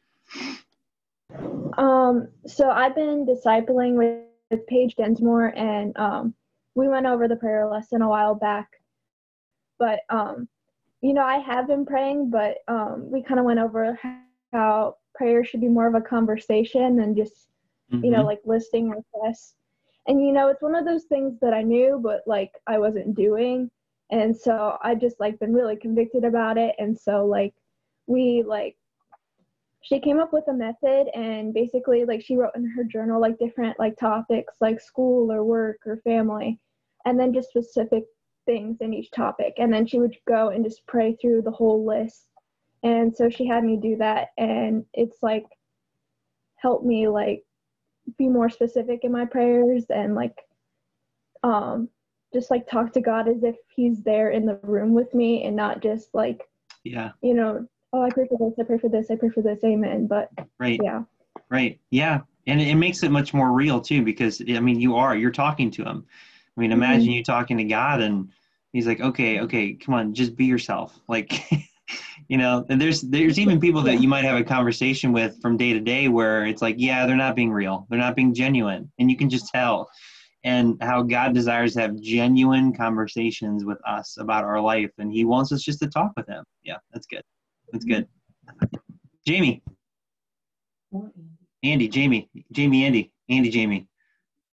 [1.76, 6.34] Um, so I've been discipling with, with Paige Densmore, and um,
[6.74, 8.68] we went over the prayer lesson a while back.
[9.78, 10.48] But um,
[11.02, 14.98] you know, I have been praying, but um, we kind of went over how prayer
[15.02, 17.16] should be more of a conversation than just
[17.72, 18.24] you know Mhm.
[18.24, 19.54] like listing requests.
[20.06, 23.14] And you know, it's one of those things that I knew, but like I wasn't
[23.14, 23.70] doing,
[24.10, 26.74] and so I just like been really convicted about it.
[26.78, 27.54] And so like
[28.06, 28.76] we like
[29.82, 33.38] she came up with a method and basically like she wrote in her journal like
[33.38, 36.58] different like topics like school or work or family
[37.04, 38.04] and then just specific
[38.48, 41.84] things in each topic and then she would go and just pray through the whole
[41.84, 42.24] list
[42.82, 45.44] and so she had me do that and it's like
[46.56, 47.44] helped me like
[48.16, 50.36] be more specific in my prayers and like
[51.42, 51.90] um
[52.32, 55.54] just like talk to God as if he's there in the room with me and
[55.54, 56.40] not just like
[56.84, 57.10] Yeah.
[57.20, 59.62] you know oh I pray for this I pray for this I pray for this
[59.62, 60.80] amen but Right.
[60.82, 61.02] yeah
[61.50, 61.80] Right.
[61.90, 62.20] Yeah.
[62.46, 65.70] And it makes it much more real too, because I mean, you are, you're talking
[65.72, 66.06] to him.
[66.56, 68.30] I mean, imagine you talking to God and
[68.72, 70.98] he's like, okay, okay, come on, just be yourself.
[71.08, 71.50] Like,
[72.28, 75.56] you know, and there's, there's even people that you might have a conversation with from
[75.56, 77.86] day to day where it's like, yeah, they're not being real.
[77.88, 78.92] They're not being genuine.
[78.98, 79.88] And you can just tell.
[80.44, 84.90] And how God desires to have genuine conversations with us about our life.
[84.98, 86.44] And he wants us just to talk with him.
[86.62, 87.22] Yeah, that's good.
[87.72, 88.06] That's good.
[89.26, 89.62] Jamie.
[91.62, 93.88] Andy, Jamie, Jamie, Andy, Andy, Jamie.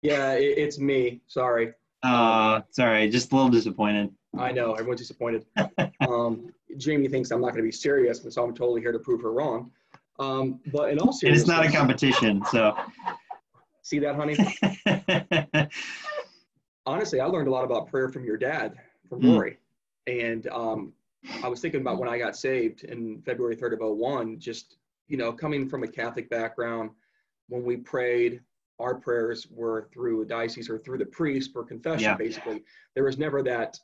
[0.02, 1.22] Yeah, it's me.
[1.28, 1.74] Sorry.
[2.06, 4.12] Uh, sorry, just a little disappointed.
[4.38, 5.46] I know everyone's disappointed.
[6.08, 9.00] um, Jamie thinks I'm not going to be serious, and so I'm totally here to
[9.00, 9.72] prove her wrong.
[10.20, 12.76] Um, but in all seriousness, it's not a competition, so.
[13.82, 14.38] See that, honey?
[16.86, 18.76] Honestly, I learned a lot about prayer from your dad,
[19.10, 19.32] from Hmm.
[19.32, 19.58] Rory,
[20.06, 20.94] and um,
[21.44, 25.18] I was thinking about when I got saved in February 3rd of 01, just you
[25.18, 26.92] know, coming from a Catholic background,
[27.48, 28.42] when we prayed,
[28.80, 32.18] our prayers were through a diocese or through the priest for confession, Yeah.
[32.18, 32.64] basically.
[32.94, 33.78] There was never that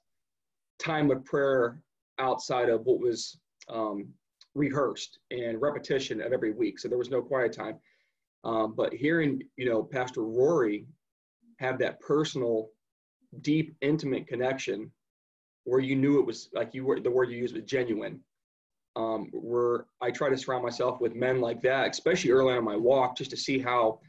[0.79, 1.81] time of prayer
[2.19, 4.09] outside of what was um,
[4.53, 6.79] rehearsed and repetition of every week.
[6.79, 7.79] So there was no quiet time.
[8.43, 10.87] Um, but hearing, you know, Pastor Rory
[11.59, 12.69] have that personal,
[13.41, 14.91] deep, intimate connection
[15.63, 18.19] where you knew it was like you were the word you used was genuine.
[18.97, 22.75] Um, where I try to surround myself with men like that, especially early on my
[22.75, 24.01] walk, just to see how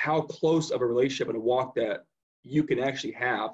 [0.00, 2.04] how close of a relationship and a walk that
[2.42, 3.50] you can actually have.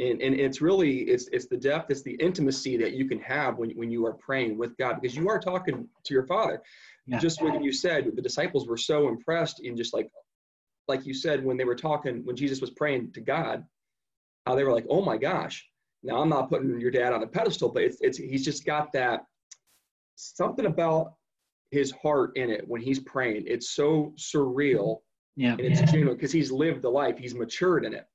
[0.00, 3.58] And, and it's really it's it's the depth, it's the intimacy that you can have
[3.58, 6.60] when, when you are praying with God because you are talking to your father.
[7.06, 7.18] Yeah.
[7.18, 10.10] Just what you said, the disciples were so impressed in just like
[10.88, 13.64] like you said when they were talking when Jesus was praying to God,
[14.46, 15.64] how they were like, oh my gosh.
[16.02, 18.92] Now I'm not putting your dad on a pedestal, but it's it's he's just got
[18.94, 19.20] that
[20.16, 21.14] something about
[21.70, 23.44] his heart in it when he's praying.
[23.46, 24.98] It's so surreal
[25.36, 25.52] Yeah.
[25.52, 28.06] and it's genuine because he's lived the life, he's matured in it.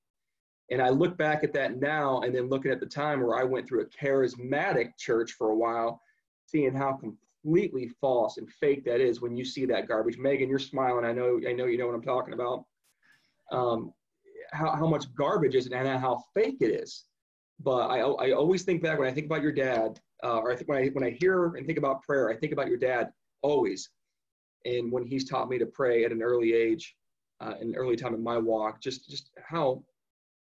[0.72, 3.44] And I look back at that now and then looking at the time where I
[3.44, 6.02] went through a charismatic church for a while,
[6.46, 10.18] seeing how completely false and fake that is when you see that garbage.
[10.18, 11.06] Megan, you're smiling.
[11.06, 12.66] I know I know you know what I'm talking about.
[13.52, 13.94] Um,
[14.52, 17.06] how, how much garbage is it and how fake it is.
[17.60, 20.56] But I, I always think back when I think about your dad, uh, or I
[20.56, 23.10] think when I when I hear and think about prayer, I think about your dad
[23.42, 23.90] always.
[24.66, 26.96] And when he's taught me to pray at an early age,
[27.42, 29.84] uh, an early time in my walk, just just how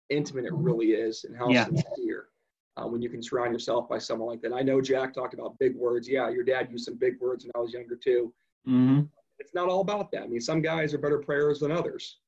[0.09, 1.65] intimate it really is and how Yeah.
[1.65, 2.29] sincere
[2.77, 4.53] uh, when you can surround yourself by someone like that.
[4.53, 6.07] I know Jack talked about big words.
[6.07, 8.33] Yeah, your dad used some big words when I was younger too.
[8.65, 9.01] hmm
[9.39, 10.23] It's not all about that.
[10.23, 12.19] I mean, some guys are better prayers than others,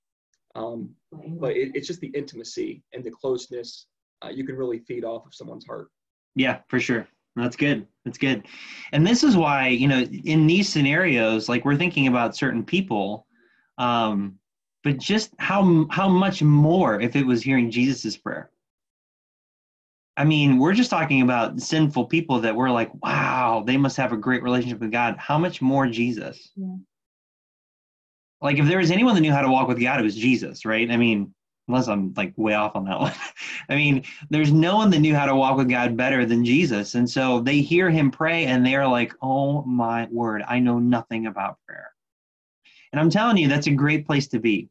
[0.56, 3.86] um, but it, it's just the intimacy and the closeness.
[4.24, 5.90] Uh, you can really feed off of someone's heart.
[6.36, 7.08] Yeah, for sure.
[7.36, 7.88] That's good.
[8.04, 8.46] That's good.
[8.92, 13.28] And this is why, you know, in these scenarios, like we're thinking about certain people,
[13.78, 14.39] um,
[14.84, 18.50] but just how how much more if it was hearing Jesus's prayer.
[20.18, 24.12] I mean, we're just talking about sinful people that we're like, wow, they must have
[24.12, 25.16] a great relationship with God.
[25.18, 26.52] How much more Jesus?
[26.58, 26.76] Yeah.
[28.42, 30.66] Like if there was anyone that knew how to walk with God, it was Jesus,
[30.66, 30.92] right?
[30.92, 31.34] I mean,
[31.70, 33.14] unless I'm like way off on that one.
[33.70, 36.96] I mean, there's no one that knew how to walk with God better than Jesus.
[36.96, 41.28] And so they hear him pray and they're like, oh my word, I know nothing
[41.28, 41.92] about prayer.
[42.92, 44.70] And I'm telling you, that's a great place to be.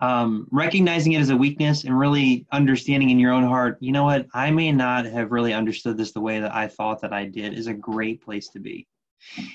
[0.00, 4.02] Um, recognizing it as a weakness and really understanding in your own heart, you know
[4.02, 7.24] what, I may not have really understood this the way that I thought that I
[7.24, 8.88] did is a great place to be.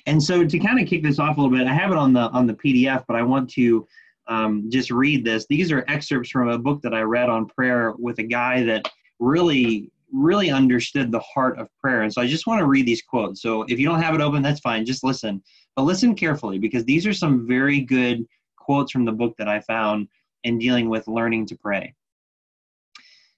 [0.06, 2.14] And so to kind of kick this off a little bit, I have it on
[2.14, 3.86] the on the PDF, but I want to
[4.28, 5.46] um, just read this.
[5.48, 8.90] These are excerpts from a book that I read on prayer with a guy that
[9.20, 12.04] really, really understood the heart of prayer.
[12.04, 13.42] And so I just want to read these quotes.
[13.42, 14.86] So if you don't have it open, that's fine.
[14.86, 15.42] Just listen.
[15.78, 19.60] But listen carefully because these are some very good quotes from the book that I
[19.60, 20.08] found
[20.44, 21.94] in dealing with learning to pray.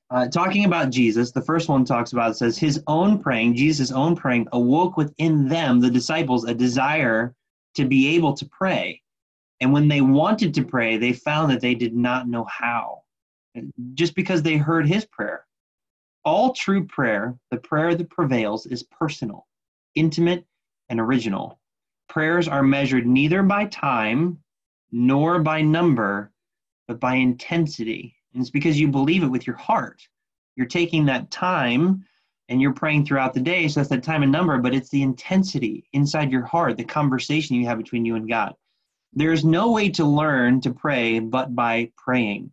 [0.10, 4.16] Uh, talking about Jesus, the first one talks about says his own praying, Jesus' own
[4.16, 7.36] praying, awoke within them, the disciples, a desire
[7.76, 9.02] to be able to pray.
[9.60, 13.04] And when they wanted to pray, they found that they did not know how,
[13.96, 15.46] just because they heard his prayer.
[16.24, 19.46] All true prayer, the prayer that prevails, is personal,
[19.96, 20.46] intimate,
[20.88, 21.60] and original.
[22.10, 24.40] Prayers are measured neither by time
[24.92, 26.32] nor by number,
[26.88, 28.16] but by intensity.
[28.34, 30.02] And it's because you believe it with your heart.
[30.56, 32.04] You're taking that time
[32.50, 33.68] and you're praying throughout the day.
[33.68, 37.56] So that's that time and number, but it's the intensity inside your heart, the conversation
[37.56, 38.56] you have between you and God.
[39.14, 42.52] There's no way to learn to pray but by praying.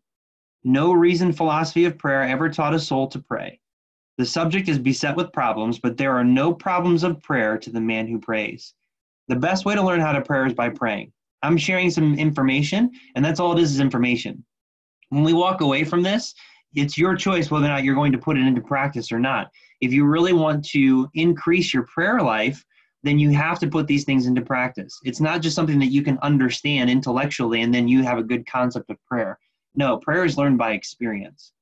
[0.65, 3.61] No reason philosophy of prayer ever taught a soul to pray.
[4.19, 7.81] The subject is beset with problems, but there are no problems of prayer to the
[7.81, 8.75] man who prays.
[9.29, 11.13] The best way to learn how to pray is by praying.
[11.43, 14.45] I'm sharing some information, and that's all it is is information.
[15.11, 16.35] When we walk away from this,
[16.75, 19.51] it's your choice whether or not you're going to put it into practice or not.
[19.81, 22.65] If you really want to increase your prayer life,
[23.03, 24.99] then you have to put these things into practice.
[25.05, 28.47] It's not just something that you can understand intellectually and then you have a good
[28.47, 29.39] concept of prayer.
[29.75, 31.53] No, prayer is learned by experience.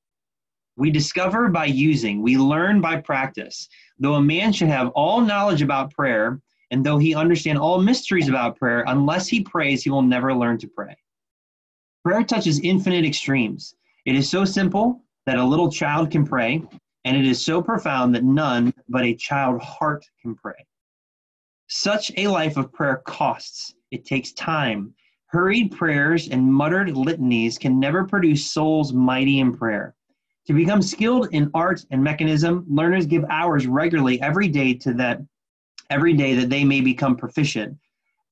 [0.77, 3.69] We discover by using, we learn by practice.
[3.99, 6.41] Though a man should have all knowledge about prayer,
[6.75, 10.59] and though he understand all mysteries about prayer, unless he prays, he will never learn
[10.59, 10.97] to pray.
[12.03, 13.77] Prayer touches infinite extremes.
[14.07, 16.65] It is so simple that a little child can pray,
[17.05, 20.67] and it is so profound that none but a child heart can pray.
[21.69, 23.77] Such a life of prayer costs.
[23.93, 24.95] It takes time.
[25.27, 29.95] Hurried prayers and muttered litanies can never produce souls mighty in prayer.
[30.49, 35.21] To become skilled in art and mechanism, learners give hours regularly every day to that
[35.91, 37.77] every day that they may become proficient.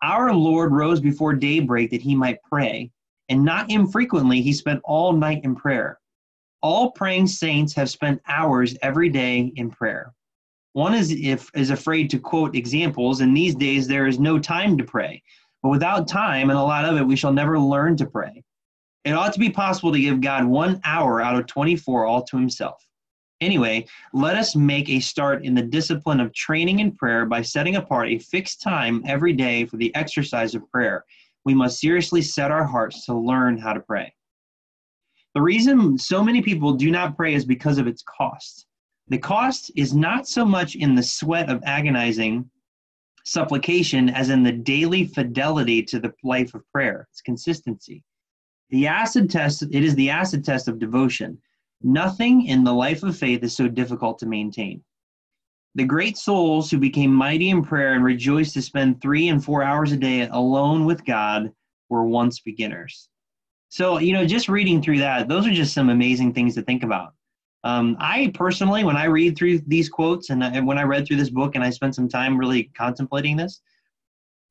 [0.02, 2.90] Our Lord rose before daybreak that he might pray,
[3.28, 5.98] and not infrequently he spent all night in prayer.
[6.60, 10.12] All praying saints have spent hours every day in prayer.
[10.72, 14.78] One is if is afraid to quote examples, and these days there is no time
[14.78, 15.22] to pray.
[15.62, 18.42] But without time and a lot of it, we shall never learn to pray.
[19.04, 22.36] It ought to be possible to give God one hour out of 24 all to
[22.36, 22.84] himself.
[23.42, 27.74] Anyway, let us make a start in the discipline of training in prayer by setting
[27.74, 31.04] apart a fixed time every day for the exercise of prayer.
[31.44, 34.14] We must seriously set our hearts to learn how to pray.
[35.34, 38.66] The reason so many people do not pray is because of its cost.
[39.08, 42.48] The cost is not so much in the sweat of agonizing
[43.24, 48.04] supplication as in the daily fidelity to the life of prayer, its consistency.
[48.70, 51.38] The acid test, it is the acid test of devotion.
[51.84, 54.82] Nothing in the life of faith is so difficult to maintain.
[55.74, 59.62] The great souls who became mighty in prayer and rejoiced to spend three and four
[59.62, 61.52] hours a day alone with God
[61.88, 63.08] were once beginners.
[63.70, 66.82] So, you know, just reading through that, those are just some amazing things to think
[66.82, 67.14] about.
[67.64, 71.16] Um, I personally, when I read through these quotes and, and when I read through
[71.16, 73.62] this book and I spent some time really contemplating this,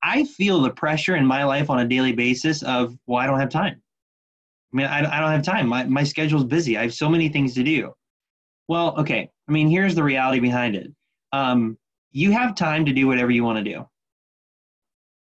[0.01, 3.39] I feel the pressure in my life on a daily basis of, well, I don't
[3.39, 3.81] have time.
[4.73, 5.67] I mean, I, I don't have time.
[5.67, 6.77] My, my schedule's busy.
[6.77, 7.93] I have so many things to do.
[8.67, 9.29] Well, okay.
[9.47, 10.91] I mean, here's the reality behind it.
[11.33, 11.77] Um,
[12.11, 13.85] you have time to do whatever you want to do.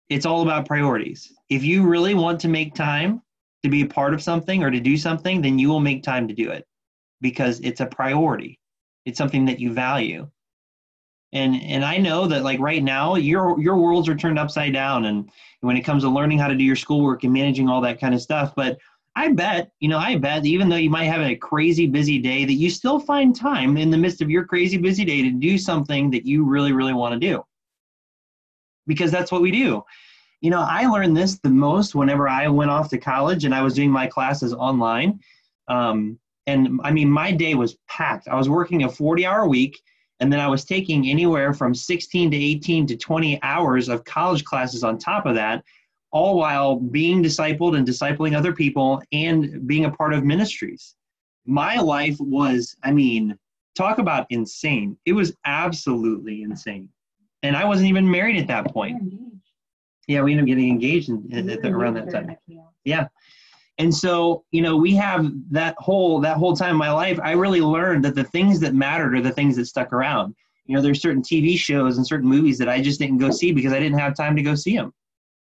[0.08, 1.32] It's all about priorities.
[1.50, 3.22] If you really want to make time
[3.62, 6.28] to be a part of something or to do something, then you will make time
[6.28, 6.64] to do it
[7.20, 8.60] because it's a priority.
[9.04, 10.28] It's something that you value.
[11.32, 15.06] And and I know that like right now your your worlds are turned upside down
[15.06, 15.28] and
[15.60, 18.14] when it comes to learning how to do your schoolwork and managing all that kind
[18.14, 18.78] of stuff, but
[19.16, 22.44] I bet, you know, I bet even though you might have a crazy busy day,
[22.44, 25.56] that you still find time in the midst of your crazy busy day to do
[25.56, 27.42] something that you really, really want to do.
[28.86, 29.82] Because that's what we do.
[30.42, 33.62] You know, I learned this the most whenever I went off to college and I
[33.62, 35.18] was doing my classes online.
[35.66, 38.28] Um, and I mean, my day was packed.
[38.28, 39.80] I was working a 40 hour week,
[40.20, 44.44] and then I was taking anywhere from 16 to 18 to 20 hours of college
[44.44, 45.64] classes on top of that
[46.16, 50.94] all while being discipled and discipling other people and being a part of ministries.
[51.44, 53.38] My life was, I mean,
[53.76, 54.96] talk about insane.
[55.04, 56.88] It was absolutely insane.
[57.42, 59.12] And I wasn't even married at that point.
[60.08, 62.34] Yeah, we ended up getting engaged in, in, the, around that time.
[62.84, 63.08] Yeah.
[63.76, 67.32] And so, you know, we have that whole that whole time in my life, I
[67.32, 70.34] really learned that the things that mattered are the things that stuck around.
[70.64, 73.52] You know, there's certain TV shows and certain movies that I just didn't go see
[73.52, 74.94] because I didn't have time to go see them.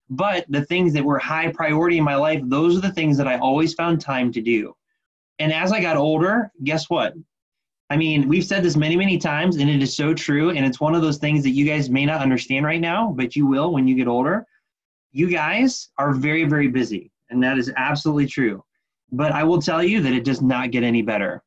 [0.10, 3.28] But the things that were high priority in my life, those are the things that
[3.28, 4.76] I always found time to do.
[5.38, 7.14] And as I got older, guess what?
[7.92, 10.52] I mean, we've said this many, many times, and it is so true.
[10.52, 13.36] And it's one of those things that you guys may not understand right now, but
[13.36, 14.46] you will when you get older.
[15.12, 18.64] You guys are very, very busy, and that is absolutely true.
[19.12, 21.44] But I will tell you that it does not get any better.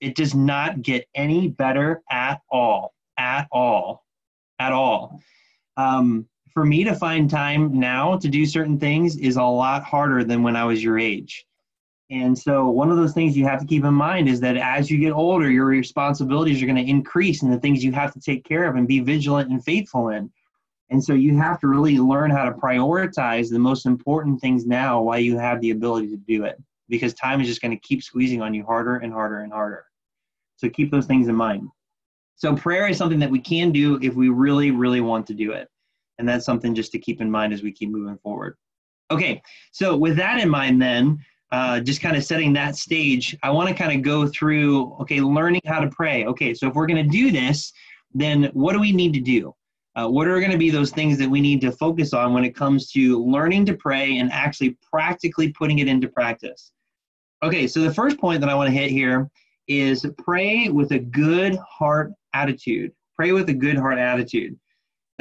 [0.00, 4.04] It does not get any better at all, at all,
[4.58, 5.20] at all.
[5.76, 10.24] Um, for me to find time now to do certain things is a lot harder
[10.24, 11.44] than when I was your age.
[12.12, 14.90] And so, one of those things you have to keep in mind is that as
[14.90, 18.20] you get older, your responsibilities are going to increase and the things you have to
[18.20, 20.30] take care of and be vigilant and faithful in.
[20.90, 25.00] And so, you have to really learn how to prioritize the most important things now
[25.00, 28.02] while you have the ability to do it because time is just going to keep
[28.02, 29.86] squeezing on you harder and harder and harder.
[30.56, 31.70] So, keep those things in mind.
[32.34, 35.52] So, prayer is something that we can do if we really, really want to do
[35.52, 35.68] it.
[36.18, 38.56] And that's something just to keep in mind as we keep moving forward.
[39.10, 39.42] Okay,
[39.72, 41.18] so with that in mind, then,
[41.50, 45.20] uh, just kind of setting that stage, I want to kind of go through, okay,
[45.20, 46.24] learning how to pray.
[46.24, 47.72] Okay, so if we're going to do this,
[48.14, 49.54] then what do we need to do?
[49.94, 52.44] Uh, what are going to be those things that we need to focus on when
[52.44, 56.72] it comes to learning to pray and actually practically putting it into practice?
[57.42, 59.30] Okay, so the first point that I want to hit here
[59.68, 62.92] is pray with a good heart attitude.
[63.14, 64.58] Pray with a good heart attitude.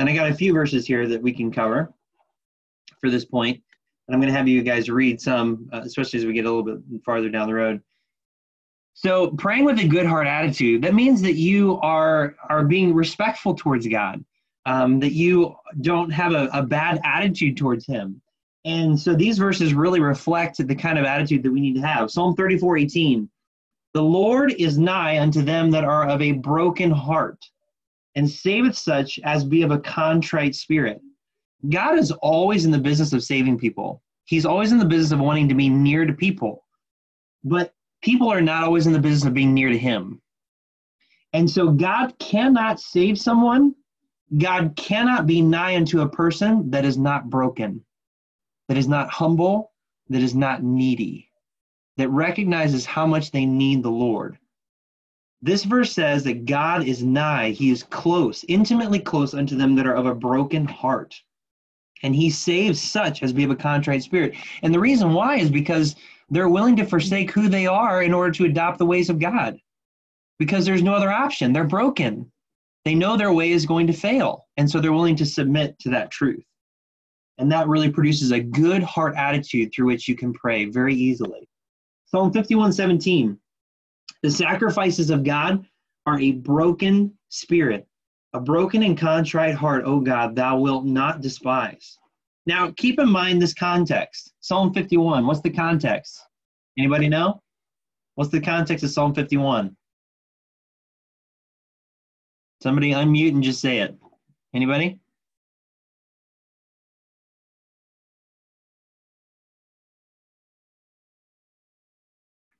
[0.01, 1.93] And I got a few verses here that we can cover
[2.99, 3.61] for this point.
[4.07, 6.51] And I'm going to have you guys read some, uh, especially as we get a
[6.51, 7.81] little bit farther down the road.
[8.93, 13.53] So praying with a good heart attitude, that means that you are are being respectful
[13.53, 14.25] towards God,
[14.65, 18.23] um, that you don't have a, a bad attitude towards him.
[18.65, 22.09] And so these verses really reflect the kind of attitude that we need to have.
[22.09, 23.29] Psalm 34, 18.
[23.93, 27.37] The Lord is nigh unto them that are of a broken heart,
[28.15, 31.01] and saveth such as be of a contrite spirit.
[31.69, 34.01] God is always in the business of saving people.
[34.25, 36.65] He's always in the business of wanting to be near to people.
[37.43, 40.21] But people are not always in the business of being near to him.
[41.33, 43.75] And so God cannot save someone.
[44.37, 47.83] God cannot be nigh unto a person that is not broken,
[48.67, 49.71] that is not humble,
[50.09, 51.29] that is not needy,
[51.97, 54.37] that recognizes how much they need the Lord.
[55.41, 59.87] This verse says that God is nigh, he is close, intimately close unto them that
[59.87, 61.19] are of a broken heart.
[62.03, 64.35] And he saves such as be of a contrite spirit.
[64.61, 65.95] And the reason why is because
[66.29, 69.59] they're willing to forsake who they are in order to adopt the ways of God
[70.39, 71.53] because there's no other option.
[71.53, 72.31] They're broken.
[72.85, 74.47] They know their way is going to fail.
[74.57, 76.43] And so they're willing to submit to that truth.
[77.37, 81.47] And that really produces a good heart attitude through which you can pray very easily.
[82.05, 83.37] Psalm 51 17.
[84.23, 85.65] The sacrifices of God
[86.05, 87.87] are a broken spirit,
[88.33, 91.97] a broken and contrite heart, O God, thou wilt not despise.
[92.45, 94.33] Now, keep in mind this context.
[94.39, 96.21] Psalm 51, what's the context?
[96.77, 97.41] Anybody know?
[98.15, 99.75] What's the context of Psalm 51?
[102.61, 103.95] Somebody unmute and just say it.
[104.53, 105.00] Anybody?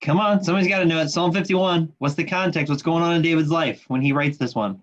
[0.02, 1.10] Come on, somebody's got to know it.
[1.10, 1.94] Psalm 51.
[2.00, 2.72] What's the context?
[2.72, 4.82] What's going on in David's life when he writes this one?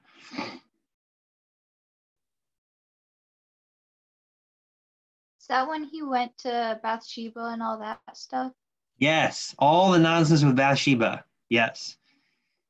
[5.41, 8.53] Is that when he went to Bathsheba and all that stuff?
[8.99, 11.25] Yes, all the nonsense with Bathsheba.
[11.49, 11.97] Yes.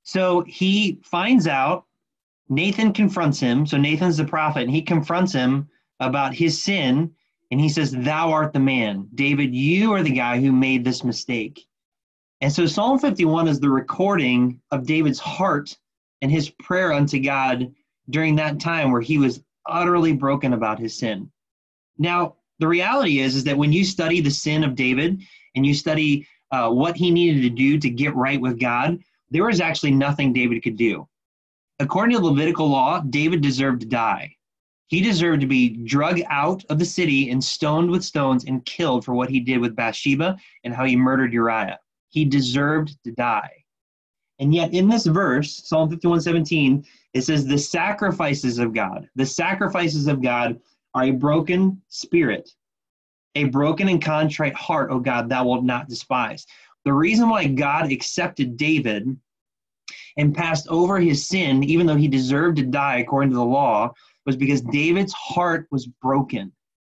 [0.04, 1.84] So he finds out,
[2.48, 3.66] Nathan confronts him.
[3.66, 5.68] So Nathan's the prophet, and he confronts him
[6.00, 7.12] about his sin.
[7.50, 9.06] And he says, Thou art the man.
[9.14, 11.67] David, you are the guy who made this mistake.
[12.40, 15.76] And so Psalm 51 is the recording of David's heart
[16.22, 17.72] and his prayer unto God
[18.10, 21.30] during that time where he was utterly broken about his sin.
[21.98, 25.22] Now, the reality is is that when you study the sin of David
[25.54, 28.98] and you study uh, what he needed to do to get right with God,
[29.30, 31.06] there was actually nothing David could do.
[31.80, 34.34] According to Levitical law, David deserved to die.
[34.86, 39.04] He deserved to be drug out of the city and stoned with stones and killed
[39.04, 41.78] for what he did with Bathsheba and how he murdered Uriah.
[42.18, 43.64] He deserved to die.
[44.40, 49.24] And yet, in this verse, Psalm 51 17, it says, The sacrifices of God, the
[49.24, 50.58] sacrifices of God
[50.94, 52.50] are a broken spirit,
[53.36, 56.44] a broken and contrite heart, O God, thou wilt not despise.
[56.84, 59.16] The reason why God accepted David
[60.16, 63.92] and passed over his sin, even though he deserved to die according to the law,
[64.26, 66.50] was because David's heart was broken.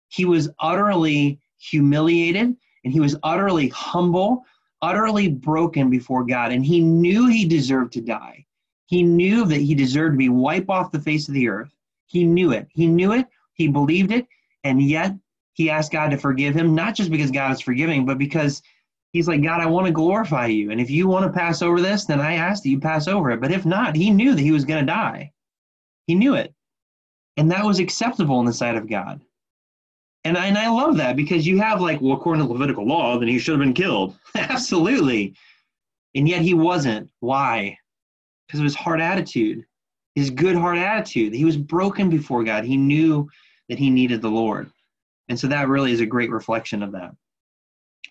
[0.08, 2.56] He was utterly humiliated
[2.86, 4.46] and he was utterly humble,
[4.82, 6.52] utterly broken before God.
[6.52, 8.46] And he knew he deserved to die.
[8.86, 11.74] He knew that he deserved to be wiped off the face of the earth.
[12.08, 12.68] He knew it.
[12.72, 13.28] He knew it
[13.60, 14.26] he believed it,
[14.64, 15.14] and yet
[15.54, 18.64] he asked God to forgive him, not just because God is forgiving, but because
[19.12, 20.72] he's like, God, I want to glorify you.
[20.72, 23.30] And if you want to pass over this, then I ask that you pass over
[23.32, 23.42] it.
[23.42, 25.34] But if not, he knew that he was going to die.
[26.08, 26.54] He knew it.
[27.36, 29.22] And that was acceptable in the sight of God.
[30.30, 33.18] And I, and I love that because you have like, well, according to Levitical law,
[33.18, 34.16] then he should have been killed.
[34.36, 35.34] Absolutely.
[36.14, 37.10] And yet he wasn't.
[37.20, 37.76] Why?
[38.46, 39.66] Because of his hard attitude,
[40.14, 41.34] his good hard attitude.
[41.34, 42.64] He was broken before God.
[42.64, 43.28] He knew
[43.70, 44.70] that he needed the Lord.
[45.30, 47.16] And so that really is a great reflection of that.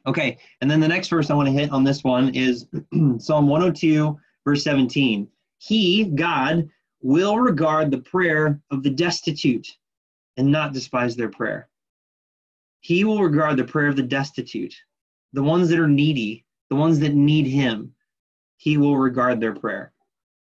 [0.04, 2.66] Okay, and then the next verse I want to hit on this one is
[3.18, 5.28] Psalm 102, verse 17.
[5.58, 6.68] He, God,
[7.00, 9.68] will regard the prayer of the destitute
[10.36, 11.68] and not despise their prayer.
[12.80, 14.74] He will regard the prayer of the destitute,
[15.32, 17.94] the ones that are needy, the ones that need Him.
[18.56, 19.92] He will regard their prayer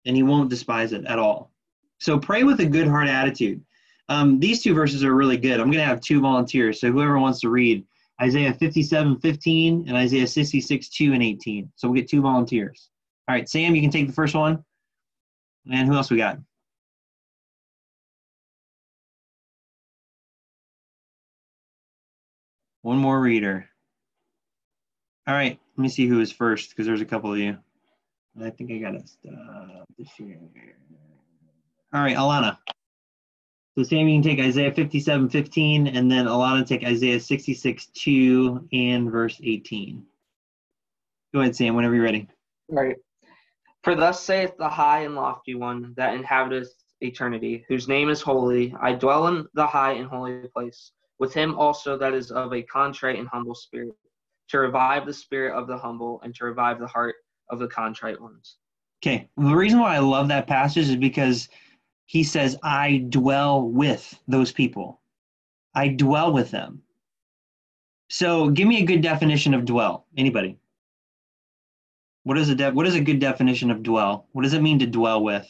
[0.05, 1.51] and He won't despise it at all.
[1.99, 3.63] So pray with a good heart attitude.
[4.09, 5.59] Um, these two verses are really good.
[5.59, 6.81] I'm going to have two volunteers.
[6.81, 7.85] So whoever wants to read
[8.21, 11.71] Isaiah 57, 15 and Isaiah 66, 2 and 18.
[11.75, 12.89] So we'll get two volunteers.
[13.27, 14.63] All right, Sam, you can take the first one.
[15.71, 16.39] And who else we got?
[22.81, 23.67] One more reader.
[25.27, 27.57] All right, let me see who is first because there's a couple of you.
[28.41, 30.39] I think I got to stop the share.
[31.93, 32.57] All right, Alana.
[33.77, 38.67] So Sam, you can take Isaiah 57, 15, and then Alana take Isaiah 66, 2
[38.73, 40.03] and verse 18.
[41.33, 42.27] Go ahead, Sam, whenever you're ready.
[42.69, 42.95] All right.
[43.83, 48.75] For thus saith the high and lofty one that inhabiteth eternity, whose name is holy.
[48.79, 52.63] I dwell in the high and holy place, with him also that is of a
[52.63, 53.95] contrite and humble spirit,
[54.49, 57.15] to revive the spirit of the humble and to revive the heart
[57.49, 58.57] of the contrite ones.
[59.01, 61.47] Okay, the reason why I love that passage is because
[62.07, 64.99] he says, I dwell with those people.
[65.75, 66.81] I dwell with them.
[68.09, 70.07] So give me a good definition of dwell.
[70.17, 70.57] Anybody?
[72.23, 74.27] What is a de- what is a good definition of dwell?
[74.31, 75.47] What does it mean to dwell with?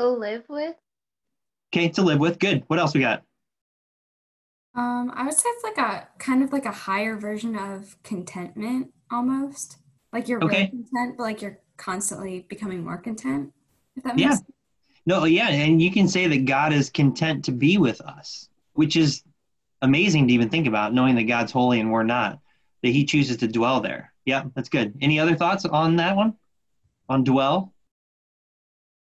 [0.00, 0.76] To live with?
[1.74, 2.38] Okay, to live with.
[2.38, 2.64] Good.
[2.68, 3.22] What else we got?
[4.74, 8.94] Um, I would say it's like a kind of like a higher version of contentment
[9.10, 9.76] almost.
[10.10, 10.70] Like you're Okay.
[10.72, 13.52] really content, but like you're constantly becoming more content.
[13.94, 14.30] If that makes Yeah.
[14.36, 14.50] sense.
[15.04, 18.96] No, yeah, and you can say that God is content to be with us, which
[18.96, 19.22] is
[19.82, 22.38] amazing to even think about, knowing that God's holy and we're not,
[22.82, 24.14] that He chooses to dwell there.
[24.24, 24.96] Yeah, that's good.
[25.02, 26.38] Any other thoughts on that one?
[27.10, 27.74] On dwell?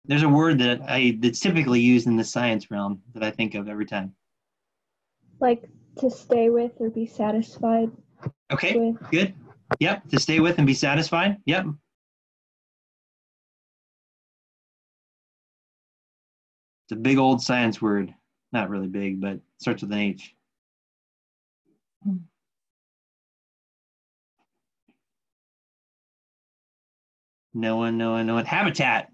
[0.05, 3.55] There's a word that I that's typically used in the science realm that I think
[3.55, 4.13] of every time.
[5.39, 7.91] Like to stay with or be satisfied
[8.51, 9.11] Okay, with.
[9.11, 9.33] good.
[9.79, 11.37] Yep, to stay with and be satisfied.
[11.45, 11.65] Yep.
[16.85, 18.13] It's a big old science word.
[18.51, 20.35] Not really big, but starts with an H.
[27.53, 28.45] No one, no one, no one.
[28.45, 29.09] Habitat.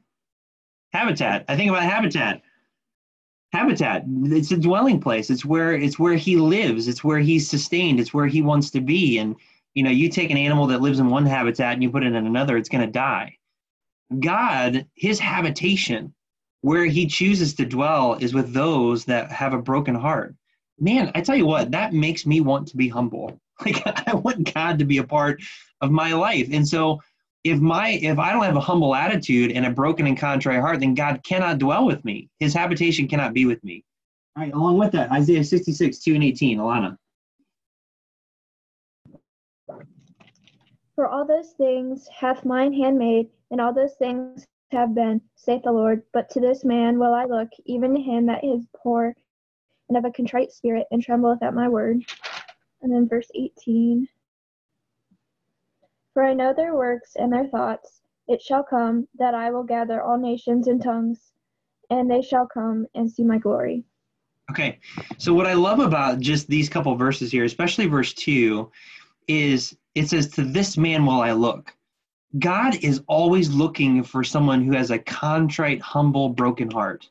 [0.94, 1.46] Habitat.
[1.48, 2.42] I think about habitat.
[3.54, 4.04] Habitat.
[4.08, 5.30] It's a dwelling place.
[5.30, 6.88] It's where it's where he lives.
[6.88, 8.00] It's where he's sustained.
[8.00, 9.20] It's where he wants to be.
[9.20, 9.36] And
[9.74, 12.08] you know, you take an animal that lives in one habitat and you put it
[12.14, 13.38] in another, it's going to die.
[14.20, 16.14] God, his habitation,
[16.62, 20.36] where he chooses to dwell, is with those that have a broken heart.
[20.80, 23.40] Man, I tell you what, that makes me want to be humble.
[23.66, 25.42] Like I want God to be a part
[25.82, 26.48] of my life.
[26.52, 27.02] And so
[27.50, 30.80] if my if I don't have a humble attitude and a broken and contrite heart,
[30.80, 32.30] then God cannot dwell with me.
[32.40, 33.84] His habitation cannot be with me.
[34.36, 36.98] All right, along with that, Isaiah 66, 2 and 18, Alana.
[40.96, 45.64] For all those things hath mine hand made, and all those things have been, saith
[45.64, 46.04] the Lord.
[46.14, 49.16] But to this man will I look, even to him that is poor
[49.90, 52.04] and of a contrite spirit, and trembleth at my word.
[52.82, 54.08] And then verse 18
[56.18, 58.02] For I know their works and their thoughts.
[58.28, 61.32] It shall come that I will gather all nations and tongues,
[61.92, 63.84] and they shall come and see my glory.
[64.50, 64.80] Okay,
[65.20, 68.68] so what I love about just these couple verses here, especially verse 2,
[69.28, 71.76] is it says, To this man will I look.
[72.40, 77.08] God is always looking for someone who has a contrite, humble, broken heart.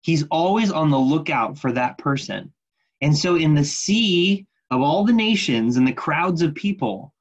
[0.00, 2.54] He's always on the lookout for that person.
[3.02, 7.12] And so, in the sea of all the nations and the crowds of people,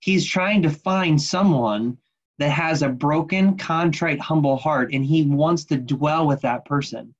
[0.00, 1.98] he's trying to find someone
[2.38, 7.14] that has a broken, contrite, humble heart, and he wants to dwell with that person.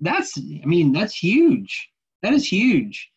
[0.00, 1.90] That's i mean that's huge.
[2.22, 3.10] That is huge.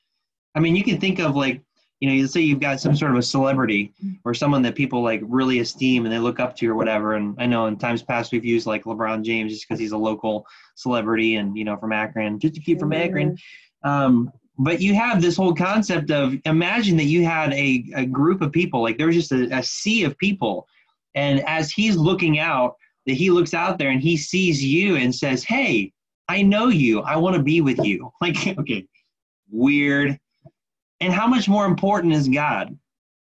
[0.56, 1.62] I mean you can think of like
[2.02, 3.94] you know you say you've got some sort of a celebrity
[4.26, 7.14] or someone that people like really esteem and they look up to or whatever.
[7.14, 9.98] And i know in times past we've used like lebron james just because he's a
[9.98, 13.38] local celebrity and you know from akron just a kid from akron.
[13.84, 18.42] Um, but you have this whole concept of imagine that you had a, a group
[18.42, 20.68] of people like there was just a, a sea of people
[21.16, 22.76] and as he's looking out
[23.06, 25.92] that he looks out there and he sees you and says hey
[26.30, 27.02] I know you.
[27.02, 28.12] I want to be with you.
[28.22, 28.88] Like, okay,
[29.52, 30.18] weird.
[31.02, 32.78] And how much more important is God?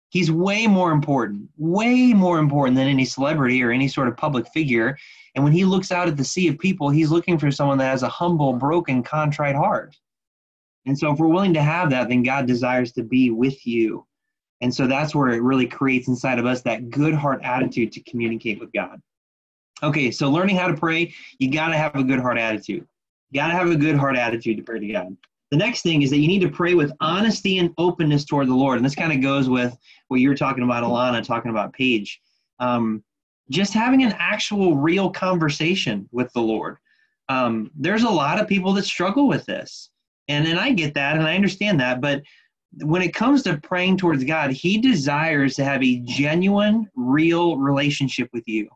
[0.08, 4.48] He's way more important, way more important than any celebrity or any sort of public
[4.48, 4.98] figure.
[5.36, 7.84] And when he looks out at the sea of people, he's looking for someone that
[7.84, 9.96] has a humble, broken, contrite heart.
[10.86, 14.06] And so, if we're willing to have that, then God desires to be with you.
[14.60, 18.02] And so, that's where it really creates inside of us that good heart attitude to
[18.02, 19.00] communicate with God.
[19.82, 22.86] Okay, so learning how to pray, you got to have a good heart attitude.
[23.30, 25.16] You got to have a good heart attitude to pray to God.
[25.50, 28.54] The next thing is that you need to pray with honesty and openness toward the
[28.54, 28.76] Lord.
[28.76, 29.76] And this kind of goes with
[30.08, 32.20] what you were talking about, Alana, talking about Paige.
[32.60, 33.02] Um,
[33.50, 36.76] just having an actual, real conversation with the Lord.
[37.28, 39.89] Um, there's a lot of people that struggle with this.
[40.30, 42.00] And, and I get that and I understand that.
[42.00, 42.22] But
[42.84, 48.28] when it comes to praying towards God, He desires to have a genuine, real relationship
[48.32, 48.68] with you.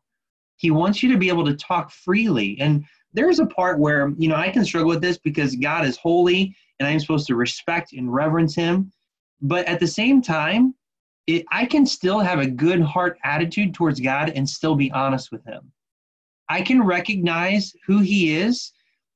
[0.56, 2.58] He wants you to be able to talk freely.
[2.60, 5.96] And there's a part where, you know, I can struggle with this because God is
[5.96, 8.90] holy and I'm supposed to respect and reverence him.
[9.40, 10.74] But at the same time,
[11.28, 15.30] it, I can still have a good heart attitude towards God and still be honest
[15.30, 15.70] with him.
[16.48, 18.72] I can recognize who he is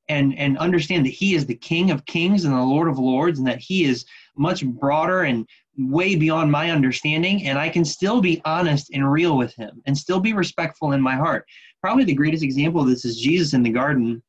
[0.09, 3.39] and, and understand that he is the King of kings and the Lord of lords
[3.39, 4.05] and that he is
[4.37, 5.47] much broader and
[5.79, 9.97] way beyond my understanding, and I can still be honest and real with him and
[9.97, 11.47] still be respectful in my heart.
[11.81, 14.23] Probably the greatest example of this is Jesus in the garden,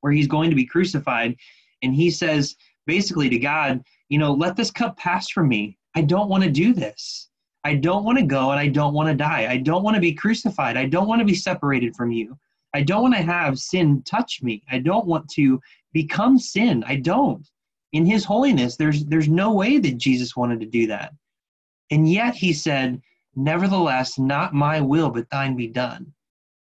[0.00, 1.36] where he's going to be crucified,
[1.82, 2.56] and he says
[2.86, 5.78] basically to God, You know, let this cup pass from me.
[5.94, 7.30] I don't want to do this.
[7.64, 9.46] I don't want to go and I don't want to die.
[9.48, 10.76] I don't want to be crucified.
[10.76, 12.36] I don't want to be separated from you.
[12.74, 14.62] I don't want to have sin touch me.
[14.70, 15.60] I don't want to
[15.92, 16.82] become sin.
[16.86, 17.46] I don't.
[17.92, 21.12] In his holiness, there's there's no way that Jesus wanted to do that.
[21.90, 23.02] And yet he said,
[23.36, 26.12] "Nevertheless, not my will, but thine be done."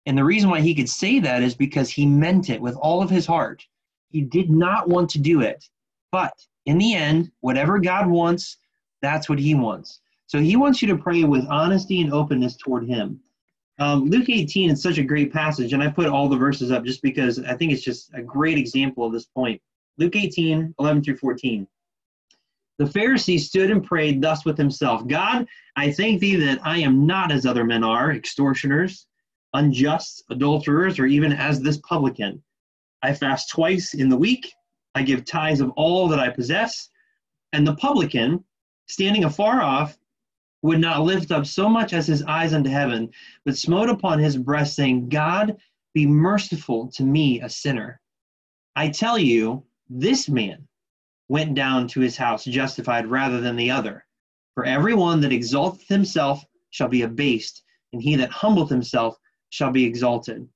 [0.07, 3.03] And the reason why he could say that is because he meant it with all
[3.03, 3.65] of his heart.
[4.09, 5.69] He did not want to do it.
[6.11, 6.35] But
[6.67, 8.57] in the end, whatever God wants,
[9.03, 10.01] that's what he wants.
[10.27, 13.21] So he wants you to pray with honesty and openness toward him.
[13.81, 16.85] Um, Luke 18 is such a great passage, and I put all the verses up
[16.85, 19.61] just because I think it's just a great example of this point.
[19.97, 21.67] Luke 18, 11 through 14.
[22.79, 27.07] The Pharisee stood and prayed thus with himself God, I thank thee that I am
[27.07, 29.07] not as other men are, extortioners,
[29.55, 32.43] unjust, adulterers, or even as this publican.
[33.03, 34.53] I fast twice in the week,
[34.95, 36.91] I give tithes of all that I possess.
[37.55, 38.45] And the publican,
[38.89, 39.97] standing afar off,
[40.63, 43.11] would not lift up so much as his eyes unto heaven,
[43.45, 45.57] but smote upon his breast, saying, God,
[45.95, 48.01] be merciful to me, a sinner.
[48.77, 50.69] I tell you, this man
[51.29, 54.05] went down to his house justified rather than the other.
[54.55, 59.17] For every one that exalteth himself shall be abased, and he that humbleth himself
[59.51, 60.49] shall be exalted.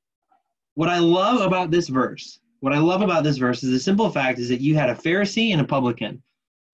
[0.75, 4.11] What I love about this verse, what I love about this verse is the simple
[4.11, 6.23] fact is that you had a Pharisee and a publican.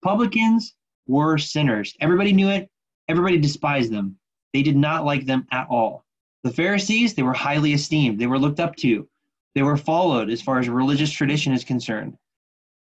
[0.03, 0.73] Publicans
[1.05, 1.95] were sinners.
[1.99, 2.70] Everybody knew it.
[3.11, 4.17] Everybody despised them.
[4.53, 6.05] They did not like them at all.
[6.45, 8.17] The Pharisees, they were highly esteemed.
[8.17, 9.05] They were looked up to.
[9.53, 12.15] They were followed as far as religious tradition is concerned.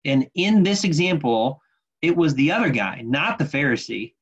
[0.07, 1.61] And in this example,
[2.01, 4.15] it was the other guy, not the Pharisee.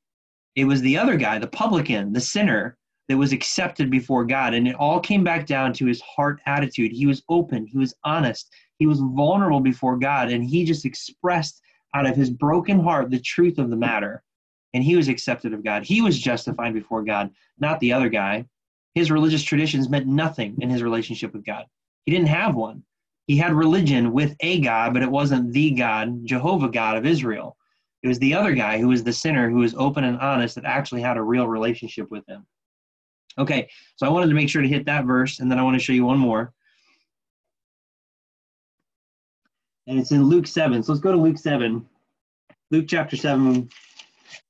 [0.57, 2.77] It was the other guy, the publican, the sinner,
[3.07, 4.55] that was accepted before God.
[4.55, 6.91] And it all came back down to his heart attitude.
[6.91, 11.61] He was open, he was honest, he was vulnerable before God, and he just expressed
[11.95, 14.25] out of his broken heart the truth of the matter
[14.75, 15.85] and he was accepted of God.
[15.85, 18.47] He was justified before God, not the other guy.
[18.95, 21.65] His religious traditions meant nothing in his relationship with God.
[22.05, 22.83] He didn't have one.
[23.27, 27.57] He had religion with a God, but it wasn't the God, Jehovah God of Israel.
[28.03, 30.65] It was the other guy who was the sinner, who was open and honest, that
[30.65, 32.45] actually had a real relationship with him.
[33.39, 35.79] Okay, so I wanted to make sure to hit that verse, and then I want
[35.79, 36.53] to show you one more.
[39.87, 40.83] And it's in Luke 7.
[40.83, 41.87] So let's go to Luke 7.
[42.71, 43.69] Luke chapter 7,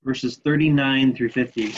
[0.04, 1.74] verses 39 through 50.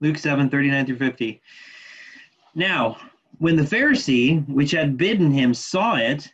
[0.00, 1.42] Luke 7, 39 through 50.
[2.54, 2.96] Now,
[3.38, 6.30] when the Pharisee, which had bidden him, saw it,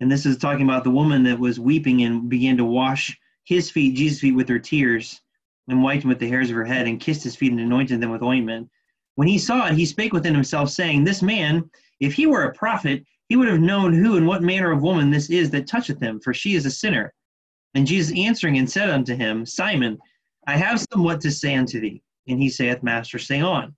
[0.00, 3.70] and this is talking about the woman that was weeping and began to wash his
[3.70, 5.20] feet, Jesus' feet, with her tears,
[5.68, 8.00] and wiped them with the hairs of her head, and kissed his feet and anointed
[8.00, 8.68] them with ointment.
[9.16, 11.68] When he saw it, he spake within himself, saying, This man
[12.00, 15.10] if he were a prophet, he would have known who and what manner of woman
[15.10, 17.12] this is that toucheth him, for she is a sinner.
[17.74, 19.98] And Jesus answering and said unto him, Simon,
[20.46, 22.02] I have somewhat to say unto thee.
[22.26, 23.74] And he saith, Master, say on.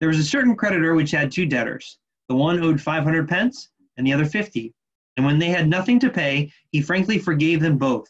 [0.00, 1.98] There was a certain creditor which had two debtors.
[2.28, 4.72] The one owed five hundred pence, and the other fifty.
[5.16, 8.08] And when they had nothing to pay, he frankly forgave them both.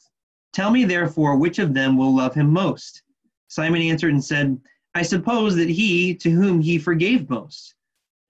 [0.52, 3.02] Tell me therefore which of them will love him most.
[3.48, 4.58] Simon answered and said,
[4.94, 7.74] I suppose that he to whom he forgave most.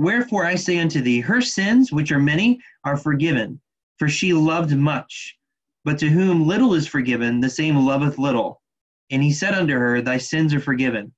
[0.00, 3.60] Wherefore I say unto thee, her sins, which are many, are forgiven,
[3.98, 5.36] for she loved much.
[5.84, 8.62] But to whom little is forgiven, the same loveth little.
[9.10, 11.12] And he said unto her, Thy sins are forgiven.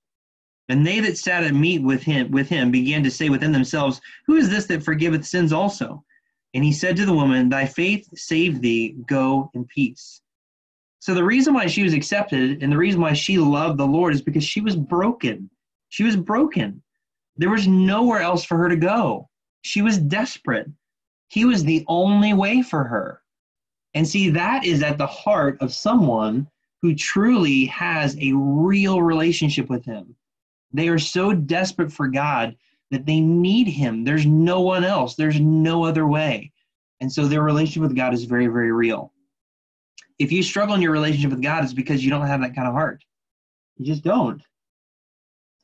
[0.69, 4.01] And they that sat at meat with him with him began to say within themselves,
[4.27, 6.05] Who is this that forgiveth sins also?
[6.53, 10.21] And he said to the woman, Thy faith saved thee, go in peace.
[10.99, 14.13] So the reason why she was accepted and the reason why she loved the Lord
[14.13, 15.51] is because she was broken.
[15.91, 16.82] She was broken.
[17.37, 19.29] There was nowhere else for her to go.
[19.63, 20.69] She was desperate.
[21.29, 23.23] He was the only way for her.
[23.95, 26.49] And see, that is at the heart of someone
[26.83, 30.17] who truly has a real relationship with Him.
[30.73, 32.57] They are so desperate for God
[32.91, 34.05] that they need Him.
[34.05, 36.53] There's no one else, there's no other way.
[37.01, 39.13] And so their relationship with God is very, very real.
[40.19, 42.69] If you struggle in your relationship with God, it's because you don't have that kind
[42.69, 43.05] of heart.
[43.77, 44.43] You just don't.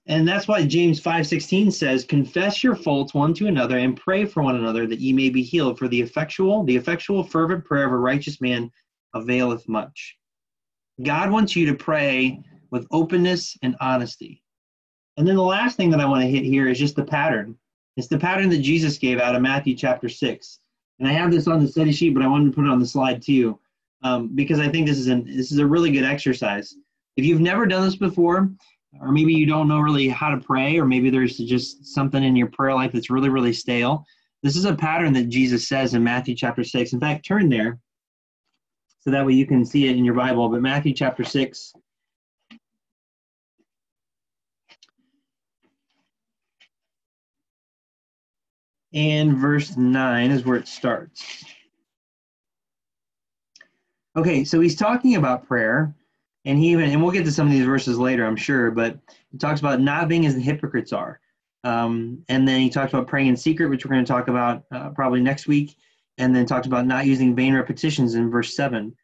[0.08, 4.42] And that's why James 5:16 says, "Confess your faults one to another and pray for
[4.42, 7.92] one another that ye may be healed, for the effectual, the effectual fervent prayer of
[7.92, 8.70] a righteous man
[9.14, 10.16] availeth much."
[11.02, 14.42] God wants you to pray with openness and honesty.
[15.18, 17.56] And then the last thing that I want to hit here is just the pattern.
[17.96, 20.60] It's the pattern that Jesus gave out of Matthew chapter 6.
[20.98, 22.80] And I have this on the study sheet, but I wanted to put it on
[22.80, 23.58] the slide too,
[24.02, 26.74] um, because I think this is, an, this is a really good exercise.
[27.16, 28.50] If you've never done this before,
[29.00, 32.36] or maybe you don't know really how to pray, or maybe there's just something in
[32.36, 34.04] your prayer life that's really, really stale.
[34.42, 36.92] This is a pattern that Jesus says in Matthew chapter 6.
[36.92, 37.78] In fact, turn there
[39.00, 40.48] so that way you can see it in your Bible.
[40.48, 41.72] But Matthew chapter 6.
[48.94, 51.44] And verse 9 is where it starts.
[54.16, 55.94] Okay, so he's talking about prayer,
[56.48, 58.98] and he even and we'll get to some of these verses later, I'm sure, but
[59.30, 61.20] he talks about not being as the hypocrites are.
[61.62, 64.64] Um, and then he talks about praying in secret, which we're going to talk about
[64.72, 65.76] uh, probably next week,
[66.16, 68.96] and then talks about not using vain repetitions in verse 7.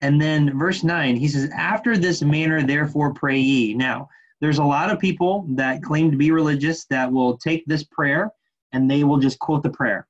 [0.00, 3.74] And then verse 9, he says, After this manner, therefore, pray ye.
[3.74, 4.08] Now,
[4.40, 8.30] there's a lot of people that claim to be religious that will take this prayer
[8.72, 10.06] and they will just quote the prayer.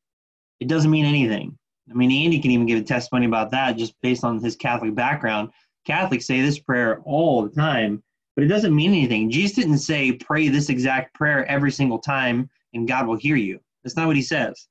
[0.60, 1.58] It doesn't mean anything.
[1.90, 4.94] I mean, Andy can even give a testimony about that just based on his Catholic
[4.94, 5.50] background.
[5.88, 8.02] Catholics say this prayer all the time,
[8.36, 9.30] but it doesn't mean anything.
[9.30, 13.58] Jesus didn't say, pray this exact prayer every single time and God will hear you.
[13.82, 14.68] That's not what he says.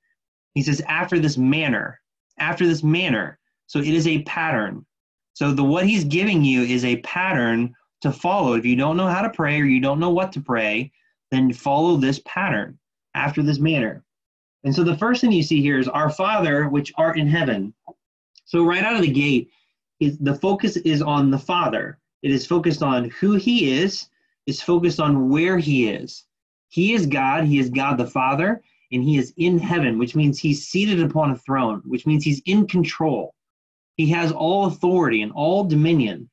[0.54, 2.00] He says, after this manner,
[2.40, 3.40] after this manner.
[3.66, 4.86] So it is a pattern.
[5.34, 8.54] So the what he's giving you is a pattern to follow.
[8.54, 10.92] If you don't know how to pray or you don't know what to pray,
[11.32, 12.78] then follow this pattern
[13.16, 14.04] after this manner.
[14.64, 17.74] And so the first thing you see here is our Father which art in heaven.
[18.46, 19.50] So right out of the gate,
[20.00, 22.00] is the focus is on the Father.
[22.24, 24.10] It is focused on who he is,
[24.46, 26.26] it's focused on where he is.
[26.70, 30.40] He is God, he is God the Father, and he is in heaven, which means
[30.40, 33.34] he's seated upon a throne, which means he's in control.
[33.96, 36.30] He has all authority and all dominion,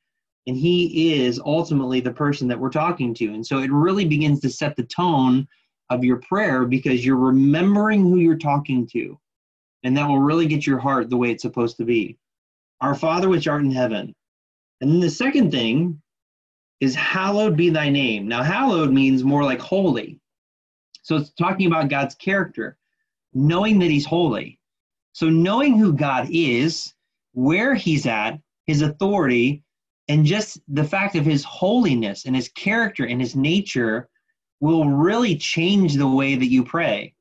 [0.47, 3.33] and he is ultimately the person that we're talking to.
[3.33, 5.47] And so it really begins to set the tone
[5.89, 9.19] of your prayer because you're remembering who you're talking to.
[9.83, 12.17] And that will really get your heart the way it's supposed to be.
[12.81, 14.13] Our Father which art in heaven.
[14.81, 16.01] And then the second thing
[16.79, 18.27] is hallowed be thy name.
[18.27, 20.19] Now, hallowed means more like holy.
[21.01, 22.77] So it's talking about God's character,
[23.33, 24.59] knowing that he's holy.
[25.13, 26.93] So knowing who God is,
[27.33, 29.63] where he's at, his authority,
[30.07, 34.09] and just the fact of his holiness and his character and his nature
[34.59, 37.14] will really change the way that you pray.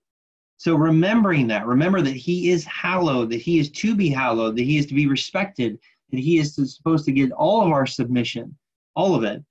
[0.57, 4.63] So remembering that, remember that he is hallowed, that he is to be hallowed, that
[4.63, 5.79] he is to be respected,
[6.11, 8.57] that he is supposed to get all of our submission,
[8.95, 9.43] all of it.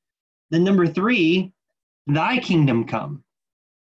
[0.49, 1.51] Then number three,
[2.07, 3.23] thy kingdom come.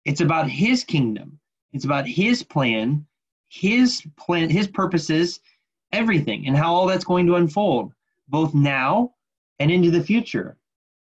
[0.04, 1.38] It's about his kingdom.
[1.72, 3.06] It's about his plan,
[3.48, 5.40] his plan, his purposes,
[5.92, 7.92] everything, and how all that's going to unfold,
[8.28, 9.14] both now
[9.58, 10.56] and into the future.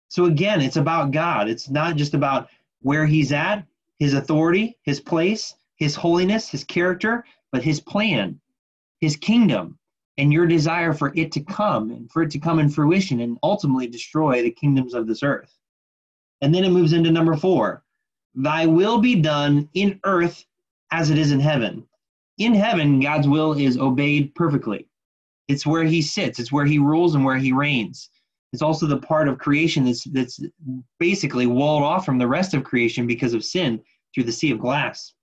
[0.07, 1.49] So again, it's about God.
[1.49, 2.49] It's not just about
[2.81, 3.65] where he's at,
[3.97, 8.39] his authority, his place, his holiness, his character, but his plan,
[9.01, 9.77] his kingdom,
[10.17, 13.37] and your desire for it to come and for it to come in fruition and
[13.43, 15.57] ultimately destroy the kingdoms of this earth.
[16.41, 17.83] And then it moves into number four
[18.35, 20.45] Thy will be done in earth
[20.91, 21.85] as it is in heaven.
[22.37, 24.87] In heaven, God's will is obeyed perfectly.
[25.47, 28.09] It's where he sits, it's where he rules and where he reigns.
[28.51, 30.39] It's also the part of creation that's that's
[30.99, 33.81] basically walled off from the rest of creation because of sin
[34.13, 35.13] through the sea of glass.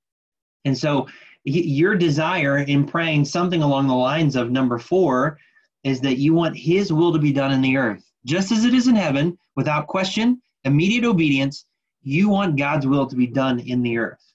[0.64, 1.08] And so
[1.44, 5.38] your desire in praying something along the lines of number 4
[5.84, 8.04] is that you want his will to be done in the earth.
[8.24, 11.66] Just as it is in heaven, without question, immediate obedience,
[12.02, 14.32] you want God's will to be done in the earth.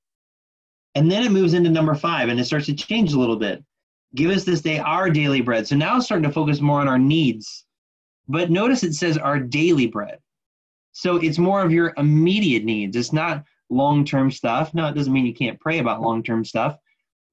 [0.95, 3.63] And then it moves into number 5 and it starts to change a little bit.
[4.15, 5.67] Give us this day our daily bread.
[5.67, 7.65] So now it's starting to focus more on our needs
[8.27, 10.19] but notice it says our daily bread.
[10.91, 12.95] So it's more of your immediate needs.
[12.97, 14.73] It's not long term stuff.
[14.73, 16.77] No, it doesn't mean you can't pray about long term stuff,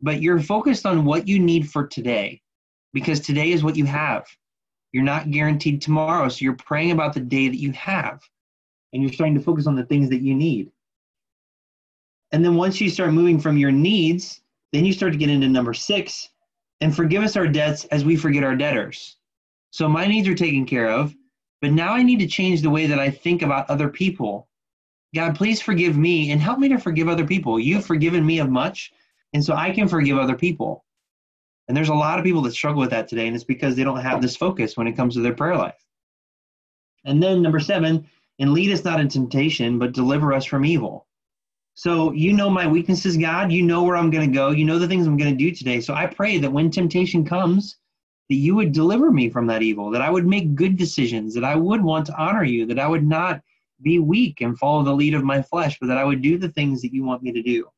[0.01, 2.41] but you're focused on what you need for today
[2.93, 4.27] because today is what you have.
[4.93, 6.29] You're not guaranteed tomorrow.
[6.29, 8.21] So you're praying about the day that you have
[8.93, 10.71] and you're starting to focus on the things that you need.
[12.31, 14.41] And then once you start moving from your needs,
[14.73, 16.31] then you start to get into number six
[16.81, 19.17] and forgive us our debts as we forget our debtors.
[19.71, 21.15] So my needs are taken care of,
[21.61, 24.49] but now I need to change the way that I think about other people.
[25.15, 27.59] God, please forgive me and help me to forgive other people.
[27.59, 28.93] You've forgiven me of much,
[29.33, 30.85] and so I can forgive other people.
[31.69, 33.85] And there's a lot of people that struggle with that today, and it's because they
[33.85, 35.83] don't have this focus when it comes to their prayer life.
[37.05, 38.07] And then number seven,
[38.39, 41.07] and lead us not in temptation, but deliver us from evil.
[41.75, 43.51] So you know my weaknesses, God.
[43.51, 44.51] You know where I'm going to go.
[44.51, 45.81] You know the things I'm going to do today.
[45.81, 47.77] So I pray that when temptation comes,
[48.29, 51.45] that you would deliver me from that evil, that I would make good decisions, that
[51.45, 53.43] I would want to honor you, that I would not
[53.83, 56.49] be weak and follow the lead of my flesh, but that I would do the
[56.49, 57.69] things that you want me to do.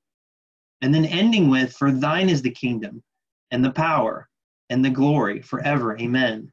[0.83, 3.03] And then ending with, For thine is the kingdom
[3.51, 4.29] and the power
[4.71, 5.99] and the glory forever.
[5.99, 6.53] Amen.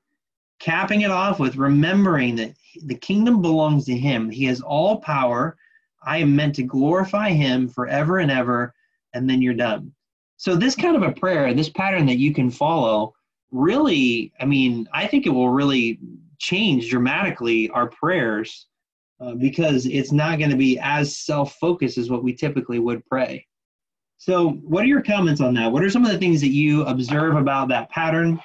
[0.59, 2.53] Capping it off with remembering that
[2.85, 4.29] the kingdom belongs to him.
[4.29, 5.57] He has all power.
[6.05, 8.73] I am meant to glorify him forever and ever,
[9.13, 9.93] and then you're done.
[10.37, 13.13] So, this kind of a prayer, this pattern that you can follow,
[13.51, 15.99] really, I mean, I think it will really
[16.39, 18.67] change dramatically our prayers
[19.23, 23.05] uh, because it's not going to be as self focused as what we typically would
[23.05, 23.45] pray.
[24.17, 25.71] So, what are your comments on that?
[25.71, 28.39] What are some of the things that you observe about that pattern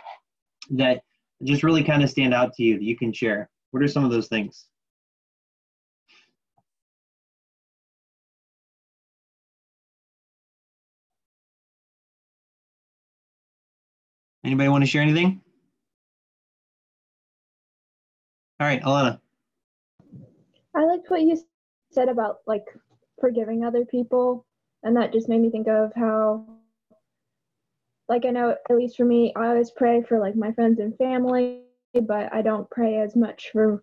[0.71, 1.03] that
[1.43, 3.49] just really kind of stand out to you that you can share?
[3.73, 4.67] What are some of those things?
[14.45, 15.41] Anybody want to share anything?
[18.61, 19.21] All right, Alana.
[20.79, 21.37] I liked what you
[21.91, 22.65] said about like
[23.21, 24.47] forgiving other people,
[24.85, 26.47] and that just made me think of how,
[28.09, 30.97] like, I know at least for me, I always pray for like my friends and
[30.97, 31.63] family,
[32.03, 33.83] but I don't pray as much for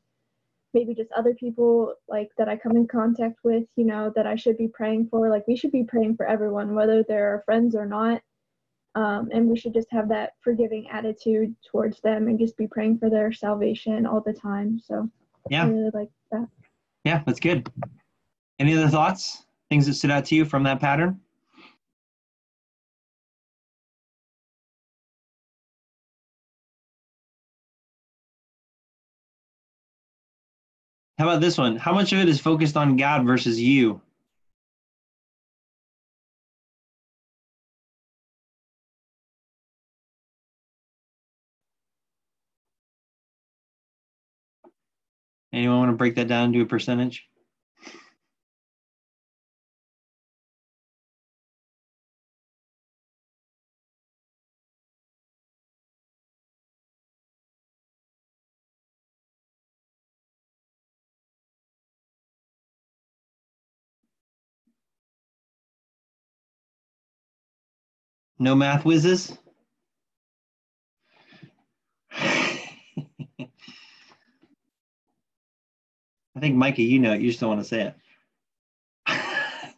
[0.74, 4.38] maybe just other people like that I come in contact with, you know, that I
[4.38, 5.30] should be praying for.
[5.30, 8.22] Like, we should be praying for everyone, whether they're our friends or not.
[8.96, 13.00] Um, and we should just have that forgiving attitude towards them and just be praying
[13.00, 14.80] for their salvation all the time.
[14.80, 15.10] So,
[15.50, 16.48] yeah, I really like that.
[17.06, 17.72] Yeah, that's good.
[18.60, 19.46] Any other thoughts?
[19.70, 21.22] Things that stood out to you from that pattern?
[31.18, 31.78] How about this one?
[31.78, 34.02] How much of it is focused on God versus you?
[45.96, 47.28] To break that down to a percentage?
[68.40, 69.38] No math whizzes?
[76.36, 77.22] I think, Mikey, you know it.
[77.22, 77.96] You just don't want to say it.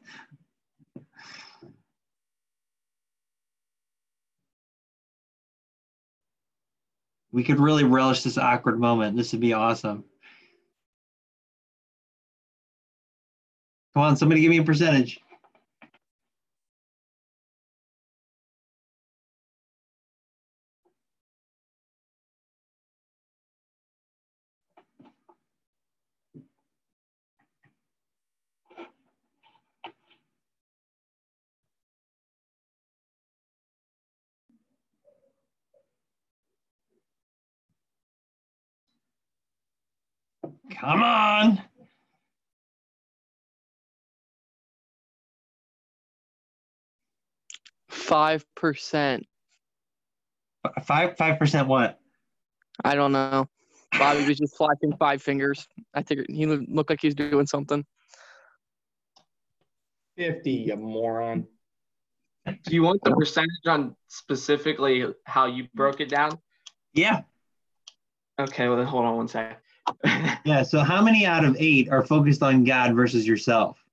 [7.31, 9.15] we could really relish this awkward moment.
[9.15, 10.03] This would be awesome.
[13.93, 15.19] Come on, somebody give me a percentage.
[40.79, 41.61] Come on.
[47.89, 49.25] Five percent.
[50.83, 51.99] Five five percent what?
[52.83, 53.47] I don't know.
[53.97, 55.67] Bobby was just flashing five fingers.
[55.93, 57.85] I think he looked like he was doing something.
[60.17, 61.47] 50, you moron.
[62.45, 66.39] Do you want the percentage on specifically how you broke it down?
[66.93, 67.21] Yeah.
[68.39, 69.57] Okay, well, then hold on one second.
[70.45, 73.83] Yeah, so how many out of eight are focused on God versus yourself?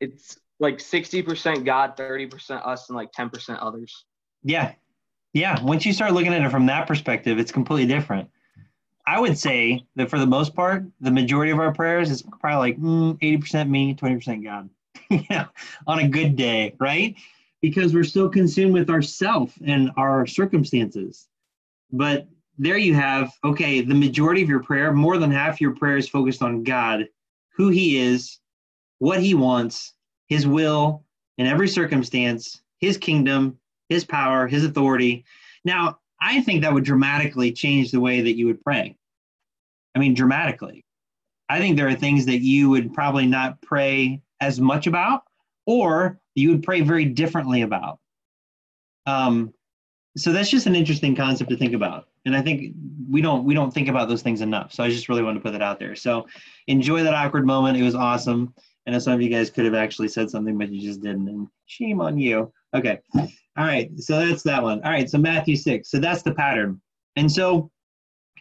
[0.00, 4.04] It's like 60% God, 30% us, and like 10% others.
[4.44, 4.72] Yeah.
[5.32, 5.60] Yeah.
[5.62, 8.28] Once you start looking at it from that perspective, it's completely different.
[9.06, 12.70] I would say that for the most part, the majority of our prayers is probably
[12.70, 14.68] like mm, 80% me, 20% God.
[15.30, 15.46] yeah,
[15.86, 17.16] on a good day, right?
[17.62, 21.26] Because we're still consumed with ourself and our circumstances.
[21.90, 25.96] But there you have, okay, the majority of your prayer, more than half your prayer
[25.96, 27.08] is focused on God,
[27.56, 28.38] who He is,
[28.98, 29.94] what He wants,
[30.30, 31.04] His will
[31.36, 33.58] in every circumstance, His kingdom,
[33.90, 35.24] His power, His authority.
[35.64, 38.96] Now, I think that would dramatically change the way that you would pray.
[39.94, 40.84] I mean, dramatically.
[41.48, 45.24] I think there are things that you would probably not pray as much about,
[45.66, 47.98] or you would pray very differently about.
[49.06, 49.52] Um,
[50.16, 52.74] so that's just an interesting concept to think about, and I think
[53.08, 54.72] we don't we don't think about those things enough.
[54.72, 55.96] So I just really wanted to put that out there.
[55.96, 56.26] So
[56.66, 57.78] enjoy that awkward moment.
[57.78, 58.54] It was awesome.
[58.86, 61.28] I know some of you guys could have actually said something, but you just didn't,
[61.28, 62.52] and shame on you.
[62.74, 63.90] Okay, all right.
[63.98, 64.82] So that's that one.
[64.82, 65.08] All right.
[65.08, 65.90] So Matthew six.
[65.90, 66.80] So that's the pattern,
[67.16, 67.70] and so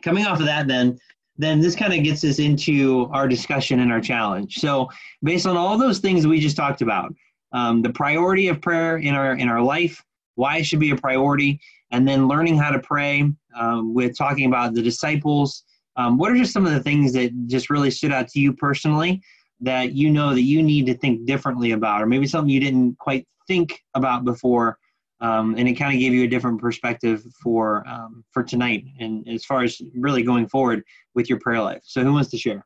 [0.03, 0.97] coming off of that, then
[1.37, 4.57] then this kind of gets us into our discussion and our challenge.
[4.57, 4.89] So,
[5.23, 7.13] based on all those things we just talked about,
[7.53, 10.03] um, the priority of prayer in our in our life,
[10.35, 11.59] why it should be a priority,
[11.91, 15.63] and then learning how to pray um, with talking about the disciples.
[15.95, 18.53] Um, what are just some of the things that just really stood out to you
[18.53, 19.21] personally
[19.61, 22.97] that you know that you need to think differently about, or maybe something you didn't
[22.97, 24.77] quite think about before
[25.21, 29.27] um, and it kind of gave you a different perspective for um, for tonight and
[29.27, 30.83] as far as really going forward
[31.13, 31.81] with your prayer life.
[31.83, 32.65] So who wants to share?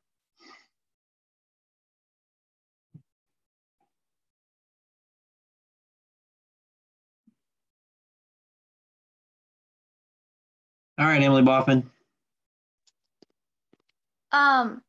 [11.00, 11.90] All right emily boffin.
[14.32, 14.82] Um,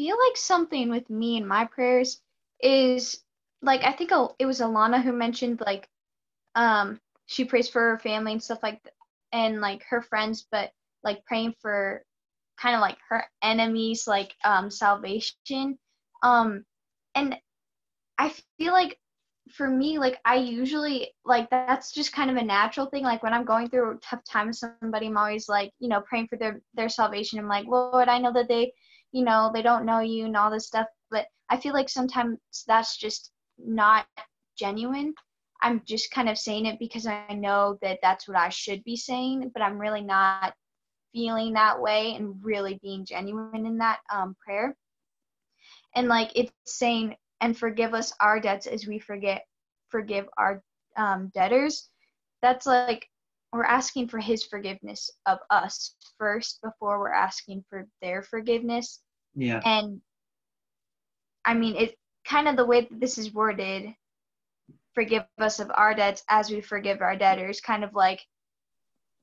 [0.00, 2.22] feel like something with me and my prayers
[2.62, 3.22] is
[3.60, 5.86] like I think it was Alana who mentioned like
[6.54, 8.80] um she prays for her family and stuff like
[9.30, 10.70] and like her friends, but
[11.04, 12.02] like praying for
[12.58, 15.78] kind of like her enemies like um salvation.
[16.22, 16.64] Um
[17.14, 17.36] and
[18.16, 18.98] I feel like
[19.50, 23.34] for me like I usually like that's just kind of a natural thing like when
[23.34, 26.38] I'm going through a tough time with somebody I'm always like you know praying for
[26.38, 28.72] their their salvation I'm like Lord I know that they
[29.12, 32.38] you know they don't know you and all this stuff but I feel like sometimes
[32.66, 34.06] that's just not
[34.58, 35.14] genuine
[35.62, 38.96] I'm just kind of saying it because I know that that's what I should be
[38.96, 40.54] saying, but I'm really not
[41.12, 44.74] feeling that way and really being genuine in that um, prayer.
[45.94, 49.44] And like it's saying, and forgive us our debts as we forget
[49.88, 50.62] forgive our
[50.96, 51.88] um, debtors.
[52.42, 53.06] That's like
[53.52, 59.00] we're asking for His forgiveness of us first before we're asking for their forgiveness.
[59.34, 59.60] Yeah.
[59.64, 60.00] And
[61.44, 63.94] I mean, it kind of the way that this is worded
[64.94, 68.20] forgive us of our debts as we forgive our debtors kind of like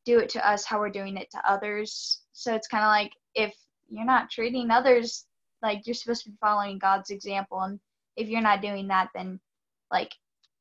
[0.06, 3.12] do it to us how we're doing it to others so it's kind of like
[3.36, 3.54] if
[3.90, 5.26] you're not treating others
[5.62, 7.80] like you're supposed to be following god's example and
[8.16, 9.40] if you're not doing that then
[9.92, 10.14] like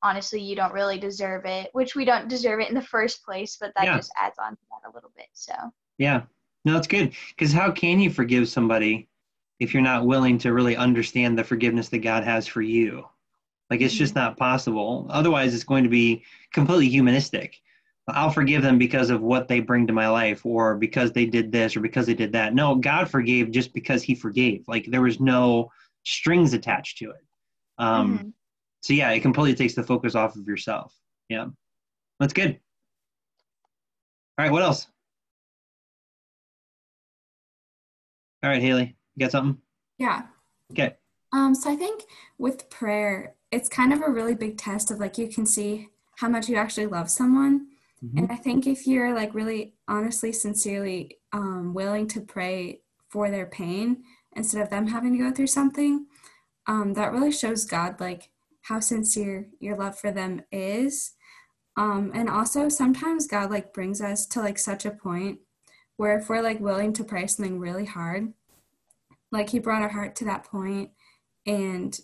[0.03, 3.57] honestly you don't really deserve it which we don't deserve it in the first place
[3.61, 3.97] but that Yeah.
[3.97, 5.55] just adds on to that a little bit so
[5.99, 6.23] Yeah,
[6.65, 9.09] no, it's good because how can you forgive somebody
[9.61, 13.07] if you're not willing to really understand the forgiveness that God has for you?
[13.71, 15.07] Like it's just not possible.
[15.11, 17.61] Otherwise, it's going to be completely humanistic.
[18.09, 21.51] I'll forgive them because of what they bring to my life, or because they did
[21.51, 22.55] this, or because they did that.
[22.55, 24.65] No, God forgave just because He forgave.
[24.69, 25.73] Like there was no
[26.05, 27.25] strings attached to it.
[27.79, 28.33] Um, mhm.
[28.87, 30.95] So yeah, it completely takes the focus off of yourself.
[31.29, 31.47] Yeah,
[32.21, 32.61] that's good.
[34.39, 34.87] All right, what else?
[38.45, 39.61] All right, Haley, you got something?
[39.99, 40.23] Yeah.
[40.71, 40.95] Okay.
[41.33, 42.05] Um, so I think
[42.39, 46.29] with prayer, it's kind of a really big test of like you can see how
[46.29, 47.67] much you actually love someone.
[48.15, 53.47] And I think if you're like really honestly, sincerely um, willing to pray for their
[53.47, 54.05] pain
[54.37, 56.07] instead of them having to go through something,
[56.69, 58.31] um, that really shows God like
[58.67, 61.13] how sincere your love for them is.
[61.77, 65.39] Um, and also sometimes God like brings us to like such a point
[65.97, 68.33] where if we're like willing to pray something really hard,
[69.31, 70.91] like He brought our heart to that point,
[71.47, 71.99] and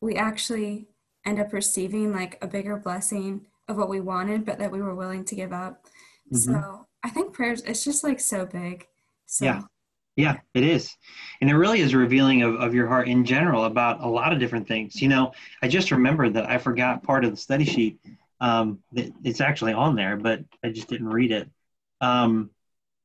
[0.00, 0.88] we actually
[1.24, 4.94] end up receiving like a bigger blessing of what we wanted, but that we were
[4.94, 5.86] willing to give up.
[6.32, 6.36] Mhm.
[6.38, 8.86] So I think prayers, it's just like so big.
[9.26, 9.62] So Yeah.
[10.18, 10.96] Yeah, it is.
[11.40, 14.40] And it really is revealing of, of your heart in general about a lot of
[14.40, 15.00] different things.
[15.00, 15.30] You know,
[15.62, 18.00] I just remembered that I forgot part of the study sheet.
[18.40, 21.48] Um, that it's actually on there, but I just didn't read it.
[22.00, 22.50] Um,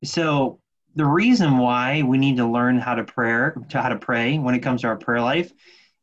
[0.04, 0.60] so
[0.96, 4.56] the reason why we need to learn how to prayer to how to pray when
[4.56, 5.52] it comes to our prayer life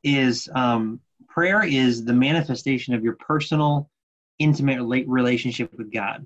[0.05, 3.91] is um, prayer is the manifestation of your personal,
[4.39, 6.25] intimate relationship with God.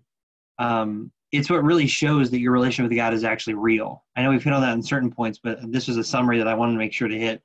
[0.59, 4.05] Um, it's what really shows that your relationship with God is actually real.
[4.15, 6.47] I know we've hit on that in certain points, but this was a summary that
[6.47, 7.43] I wanted to make sure to hit.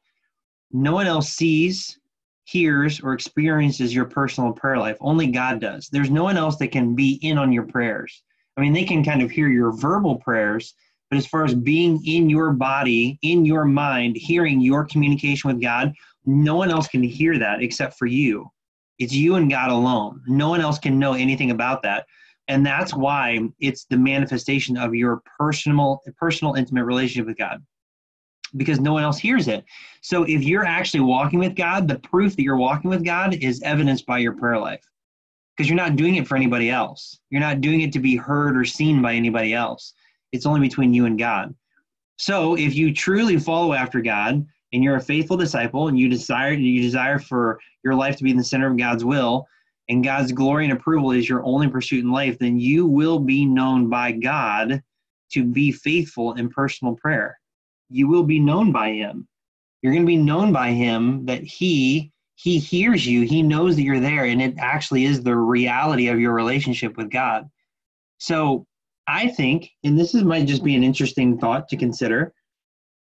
[0.71, 1.99] No one else sees,
[2.43, 4.97] hears, or experiences your personal prayer life.
[5.01, 5.89] Only God does.
[5.89, 8.21] There's no one else that can be in on your prayers.
[8.57, 10.75] I mean, they can kind of hear your verbal prayers,
[11.09, 15.61] but as far as being in your body, in your mind, hearing your communication with
[15.61, 15.93] God,
[16.27, 18.51] no one else can hear that except for you.
[18.99, 20.21] It's you and God alone.
[20.27, 22.05] No one else can know anything about that.
[22.49, 27.63] And that's why it's the manifestation of your personal, personal, intimate relationship with God
[28.57, 29.63] because no one else hears it.
[30.01, 33.61] So if you're actually walking with God, the proof that you're walking with God is
[33.61, 34.83] evidenced by your prayer life
[35.55, 37.19] because you're not doing it for anybody else.
[37.29, 39.93] You're not doing it to be heard or seen by anybody else.
[40.31, 41.53] It's only between you and God.
[42.17, 44.43] So if you truly follow after God
[44.73, 48.31] and you're a faithful disciple and you desire you desire for your life to be
[48.31, 49.45] in the center of God's will
[49.89, 53.45] and God's glory and approval is your only pursuit in life, then you will be
[53.45, 54.81] known by God
[55.31, 57.39] to be faithful in personal prayer
[57.89, 59.27] you will be known by him.
[59.81, 63.81] You're going to be known by him that he he hears you, he knows that
[63.81, 67.49] you're there and it actually is the reality of your relationship with God.
[68.17, 68.65] So,
[69.07, 72.33] I think and this is might just be an interesting thought to consider.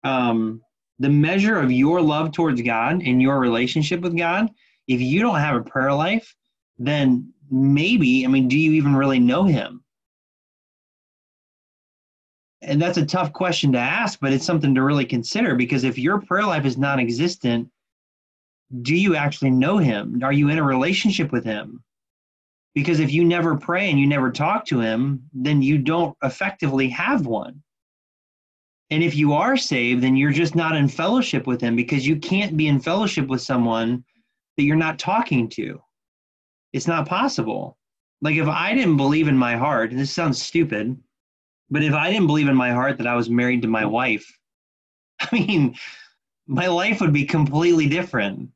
[0.04, 0.62] Um,
[1.00, 4.50] the measure of your love towards God and your relationship with God,
[4.88, 6.34] if you don't have a prayer life,
[6.80, 9.84] then maybe, I mean, do you even really know him?
[12.62, 15.98] and that's a tough question to ask, but it's something to really consider because if
[15.98, 17.70] your prayer life is non existent,
[18.82, 20.20] do you actually know him?
[20.24, 21.84] Are you in a relationship with him?
[22.76, 26.90] Because if you never pray and you never talk to him, then you don't effectively
[26.90, 27.64] have one.
[28.90, 32.18] And if you are saved, then you're just not in fellowship with him because you
[32.18, 34.04] can't be in fellowship with someone
[34.58, 35.82] that you're not talking to.
[36.78, 37.76] It's not possible.
[38.22, 40.96] Like if I didn't believe in my heart, and this sounds stupid,
[41.72, 44.26] but if I didn't believe in my heart that I was married to my wife,
[45.20, 45.76] I mean,
[46.46, 48.52] my life would be completely different.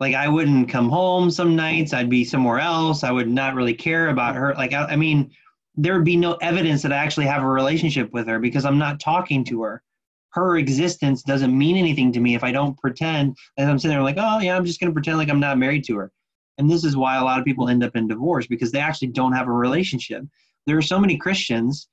[0.00, 3.04] Like I wouldn't come home some nights, I'd be somewhere else.
[3.04, 4.54] I would not really care about her.
[4.54, 5.30] Like I, I mean,
[5.76, 8.78] there would be no evidence that I actually have a relationship with her because I'm
[8.78, 9.82] not talking to her.
[10.32, 14.02] Her existence doesn't mean anything to me if I don't pretend as I'm sitting there
[14.02, 16.12] like, oh yeah, I'm just gonna pretend like I'm not married to her.
[16.60, 19.08] And this is why a lot of people end up in divorce because they actually
[19.08, 20.22] don't have a relationship.
[20.66, 21.88] There are so many Christians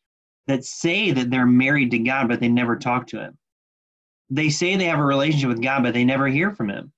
[0.47, 3.37] that say that they're married to God, but they never talk to Him.
[4.29, 6.91] They say they have a relationship with God, but they never hear from Him.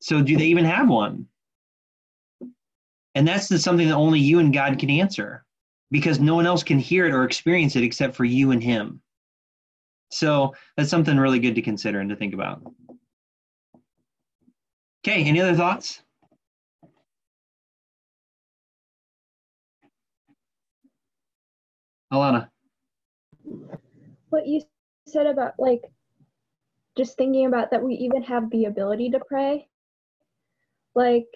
[0.00, 1.28] So, do they even have one?
[3.14, 5.44] And that's something that only you and God can answer
[5.92, 9.00] because no one else can hear it or experience it except for you and Him.
[10.10, 12.60] So, that's something really good to consider and to think about.
[15.06, 16.00] Okay, any other thoughts?
[22.12, 22.48] Alana.
[24.30, 24.62] What you
[25.06, 25.82] said about like
[26.96, 29.68] just thinking about that we even have the ability to pray.
[30.94, 31.26] Like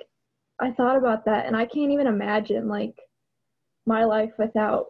[0.61, 2.97] I thought about that and I can't even imagine like
[3.87, 4.87] my life without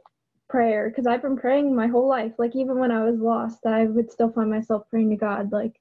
[0.48, 2.32] prayer because I've been praying my whole life.
[2.38, 5.52] Like even when I was lost, I would still find myself praying to God.
[5.52, 5.80] Like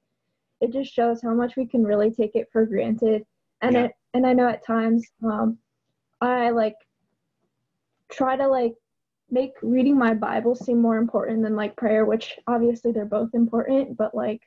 [0.60, 3.24] it just shows how much we can really take it for granted.
[3.60, 3.84] And yeah.
[3.84, 5.58] it and I know at times um
[6.20, 6.76] I like
[8.10, 8.74] try to like
[9.30, 13.96] make reading my Bible seem more important than like prayer, which obviously they're both important,
[13.96, 14.42] but like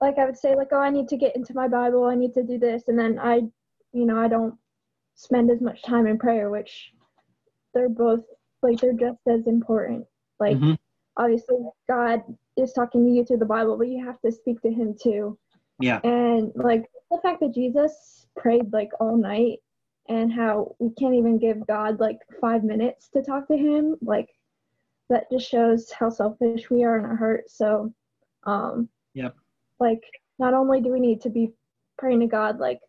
[0.00, 2.34] like I would say like oh I need to get into my Bible, I need
[2.34, 3.42] to do this and then I
[3.92, 4.54] you know, I don't
[5.14, 6.92] spend as much time in prayer, which
[7.74, 8.20] they're both
[8.62, 10.06] like they're just as important.
[10.40, 10.74] Like mm-hmm.
[11.16, 11.56] obviously
[11.88, 12.22] God
[12.56, 15.38] is talking to you through the Bible, but you have to speak to him too.
[15.80, 16.00] Yeah.
[16.04, 19.58] And like the fact that Jesus prayed like all night
[20.08, 23.96] and how we can't even give God like five minutes to talk to Him.
[24.00, 24.28] Like
[25.08, 27.50] that just shows how selfish we are in our heart.
[27.50, 27.92] So,
[28.44, 29.34] um, yep.
[29.80, 30.02] Like
[30.38, 31.52] not only do we need to be
[31.98, 32.80] praying to God like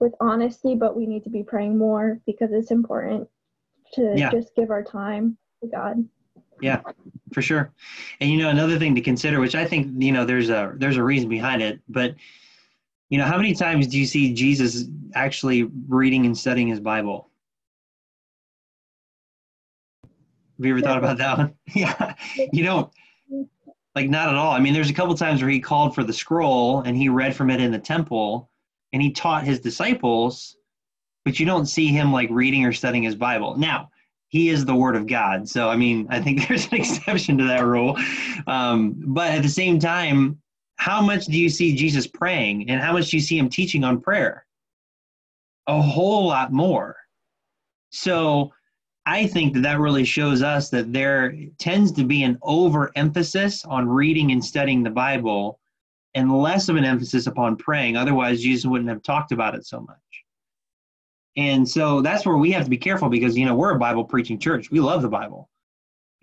[0.00, 3.28] with honesty, but we need to be praying more because it's important
[3.94, 4.30] to yeah.
[4.30, 6.04] just give our time to God.
[6.60, 6.80] Yeah,
[7.32, 7.72] for sure.
[8.20, 10.96] And you know another thing to consider, which I think you know there's a there's
[10.96, 12.14] a reason behind it, but
[13.10, 17.30] you know, how many times do you see Jesus actually reading and studying his Bible?
[20.58, 21.54] Have you ever thought about that one?
[21.74, 22.14] yeah,
[22.52, 22.90] you don't.
[23.94, 24.52] Like, not at all.
[24.52, 27.36] I mean, there's a couple times where he called for the scroll and he read
[27.36, 28.50] from it in the temple
[28.92, 30.56] and he taught his disciples,
[31.24, 33.56] but you don't see him like reading or studying his Bible.
[33.56, 33.90] Now,
[34.28, 35.48] he is the word of God.
[35.48, 37.96] So, I mean, I think there's an exception to that rule.
[38.46, 40.40] Um, but at the same time,
[40.76, 43.84] how much do you see Jesus praying and how much do you see him teaching
[43.84, 44.46] on prayer?
[45.66, 46.96] A whole lot more.
[47.90, 48.52] So
[49.06, 53.88] I think that that really shows us that there tends to be an overemphasis on
[53.88, 55.60] reading and studying the Bible
[56.14, 57.96] and less of an emphasis upon praying.
[57.96, 59.98] Otherwise, Jesus wouldn't have talked about it so much.
[61.36, 64.04] And so that's where we have to be careful because you know we're a Bible
[64.04, 64.70] preaching church.
[64.70, 65.50] We love the Bible.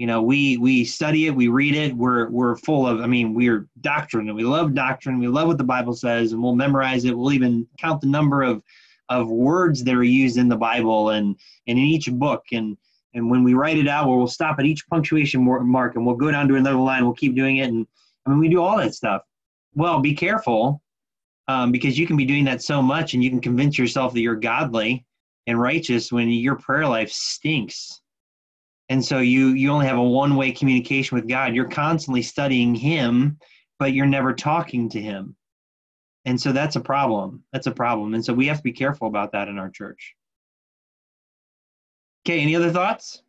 [0.02, 1.96] You know, we we study it, we read it.
[1.96, 3.02] We're we're full of.
[3.02, 5.20] I mean, we're doctrine, and we love doctrine.
[5.20, 7.16] We love what the Bible says, and we'll memorize it.
[7.16, 8.64] We'll even count the number of
[9.10, 11.36] of words that are used in the Bible and
[11.68, 12.46] and in each book.
[12.52, 12.78] And
[13.14, 16.16] and when we write it out, we'll we'll stop at each punctuation mark, and we'll
[16.16, 17.04] go down to another line.
[17.04, 17.86] We'll keep doing it, and
[18.26, 19.22] I mean, we do all that stuff.
[19.76, 20.82] Well, be careful
[21.48, 24.22] um, because you can be doing that so much and you can convince yourself that
[24.22, 25.06] you're godly
[25.46, 28.02] and righteous when your prayer life stinks
[28.92, 32.76] and so you you only have a one way communication with god you're constantly studying
[32.76, 33.40] him
[33.80, 35.36] but you're never talking to him
[36.26, 39.08] and so that's a problem that's a problem and so we have to be careful
[39.08, 40.14] about that in our church
[42.24, 43.24] okay any other thoughts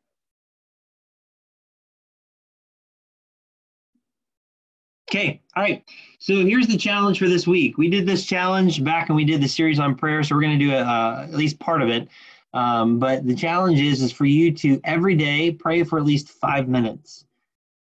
[5.11, 5.85] Okay, all right.
[6.21, 7.77] So here's the challenge for this week.
[7.77, 10.59] We did this challenge back when we did the series on prayer, so we're going
[10.59, 12.09] to do a, uh, at least part of it.
[12.55, 16.29] Um, but the challenge is is for you to every day pray for at least
[16.29, 17.25] five minutes.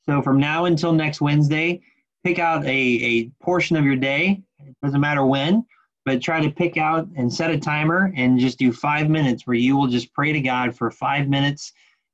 [0.07, 1.83] So from now until next Wednesday,
[2.25, 4.43] pick out a, a portion of your day.
[4.59, 5.65] It doesn't matter when,
[6.05, 9.57] but try to pick out and set a timer and just do five minutes where
[9.57, 11.73] you will just pray to God for five minutes,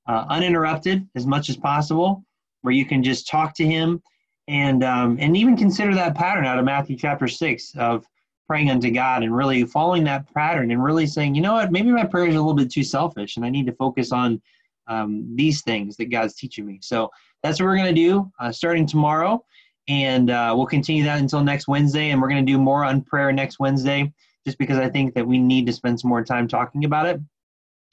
[0.09, 2.25] uh, uninterrupted as much as possible,
[2.63, 4.03] where you can just talk to Him
[4.49, 8.05] and um, and even consider that pattern out of Matthew chapter six of
[8.51, 11.93] praying unto God and really following that pattern and really saying, you know what, maybe
[11.93, 14.43] my prayer is a little bit too selfish and I need to focus on
[14.89, 16.81] um, these things that God's teaching me.
[16.83, 17.11] So
[17.45, 19.45] that's what we're going to do uh, starting tomorrow.
[19.87, 22.11] And uh, we'll continue that until next Wednesday.
[22.11, 24.13] And we're going to do more on prayer next Wednesday
[24.45, 27.21] just because I think that we need to spend some more time talking about it.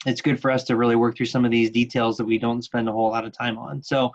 [0.06, 2.62] It's good for us to really work through some of these details that we don't
[2.62, 3.80] spend a whole lot of time on.
[3.80, 4.10] So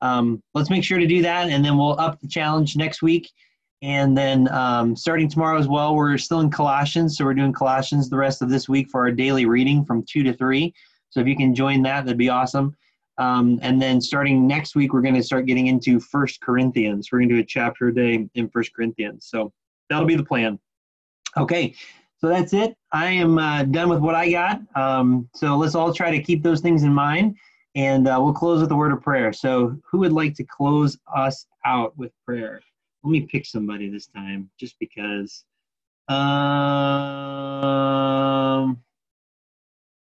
[0.00, 3.28] um, let's make sure to do that, and then we'll up the challenge next week.
[3.80, 8.10] And then um, starting tomorrow as well, we're still in Colossians, so we're doing Colossians
[8.10, 10.74] the rest of this week for our daily reading from two to three.
[11.10, 12.76] So if you can join that, that'd be awesome.
[13.18, 17.10] Um, and then starting next week, we're going to start getting into First Corinthians.
[17.10, 19.26] We're going to do a chapter a day in First Corinthians.
[19.28, 19.52] So
[19.90, 20.58] that'll be the plan.
[21.36, 21.74] Okay,
[22.20, 22.76] so that's it.
[22.92, 24.60] I am uh, done with what I got.
[24.74, 27.36] Um, so let's all try to keep those things in mind.
[27.74, 29.32] And uh, we'll close with a word of prayer.
[29.32, 32.60] So, who would like to close us out with prayer?
[33.04, 35.44] Let me pick somebody this time, just because.
[36.08, 36.16] Um,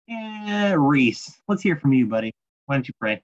[0.07, 1.41] yeah, Reese.
[1.49, 2.33] Let's hear from you, buddy.
[2.67, 3.23] Why don't you pray?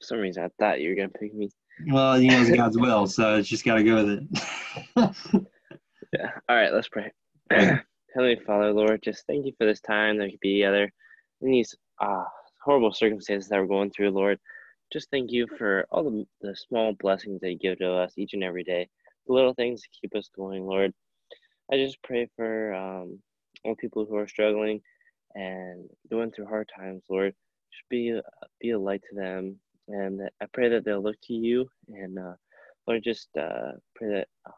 [0.00, 1.50] For some reason, I thought you were gonna pick me.
[1.88, 4.22] Well, you know, it's God's will, so it's just got to go with it.
[6.12, 6.30] yeah.
[6.48, 7.10] All right, let's pray.
[7.50, 10.92] Heavenly Father, Lord, just thank you for this time that we could be together
[11.40, 12.24] in these uh,
[12.62, 14.38] horrible circumstances that we're going through, Lord.
[14.92, 18.34] Just thank you for all the, the small blessings that you give to us each
[18.34, 18.88] and every day,
[19.26, 20.92] the little things to keep us going, Lord.
[21.72, 23.18] I just pray for um,
[23.64, 24.80] all people who are struggling
[25.34, 27.34] and going through hard times, Lord.
[27.72, 28.22] Just be a,
[28.60, 29.56] be a light to them,
[29.88, 32.34] and I pray that they'll look to you, and uh,
[32.86, 34.52] Lord, just uh, pray that um,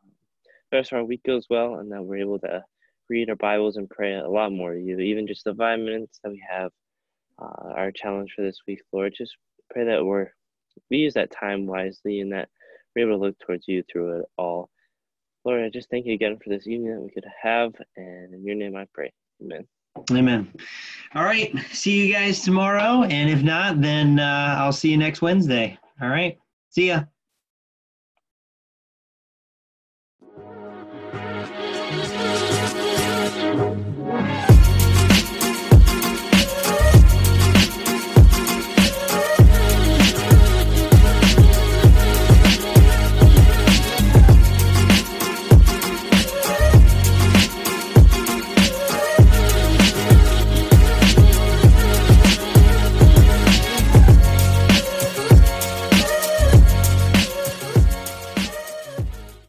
[0.71, 2.65] the rest of our week goes well, and that we're able to
[3.09, 6.21] read our Bibles and pray a lot more to you, even just the five minutes
[6.25, 6.73] that we have
[7.41, 9.15] uh, our challenge for this week, Lord.
[9.17, 9.37] Just
[9.75, 10.29] pray that we're
[10.91, 12.49] we use that time wisely and that
[12.95, 14.71] we're able to look towards you through it all.
[15.45, 18.45] Lord, I just thank you again for this evening that we could have, and in
[18.45, 19.13] your name I pray.
[19.43, 19.67] Amen.
[20.11, 20.53] Amen.
[21.15, 21.55] All right.
[21.73, 23.05] See you guys tomorrow.
[23.05, 25.79] And if not, then uh, I'll see you next Wednesday.
[26.01, 26.39] All right.
[26.71, 27.05] See ya.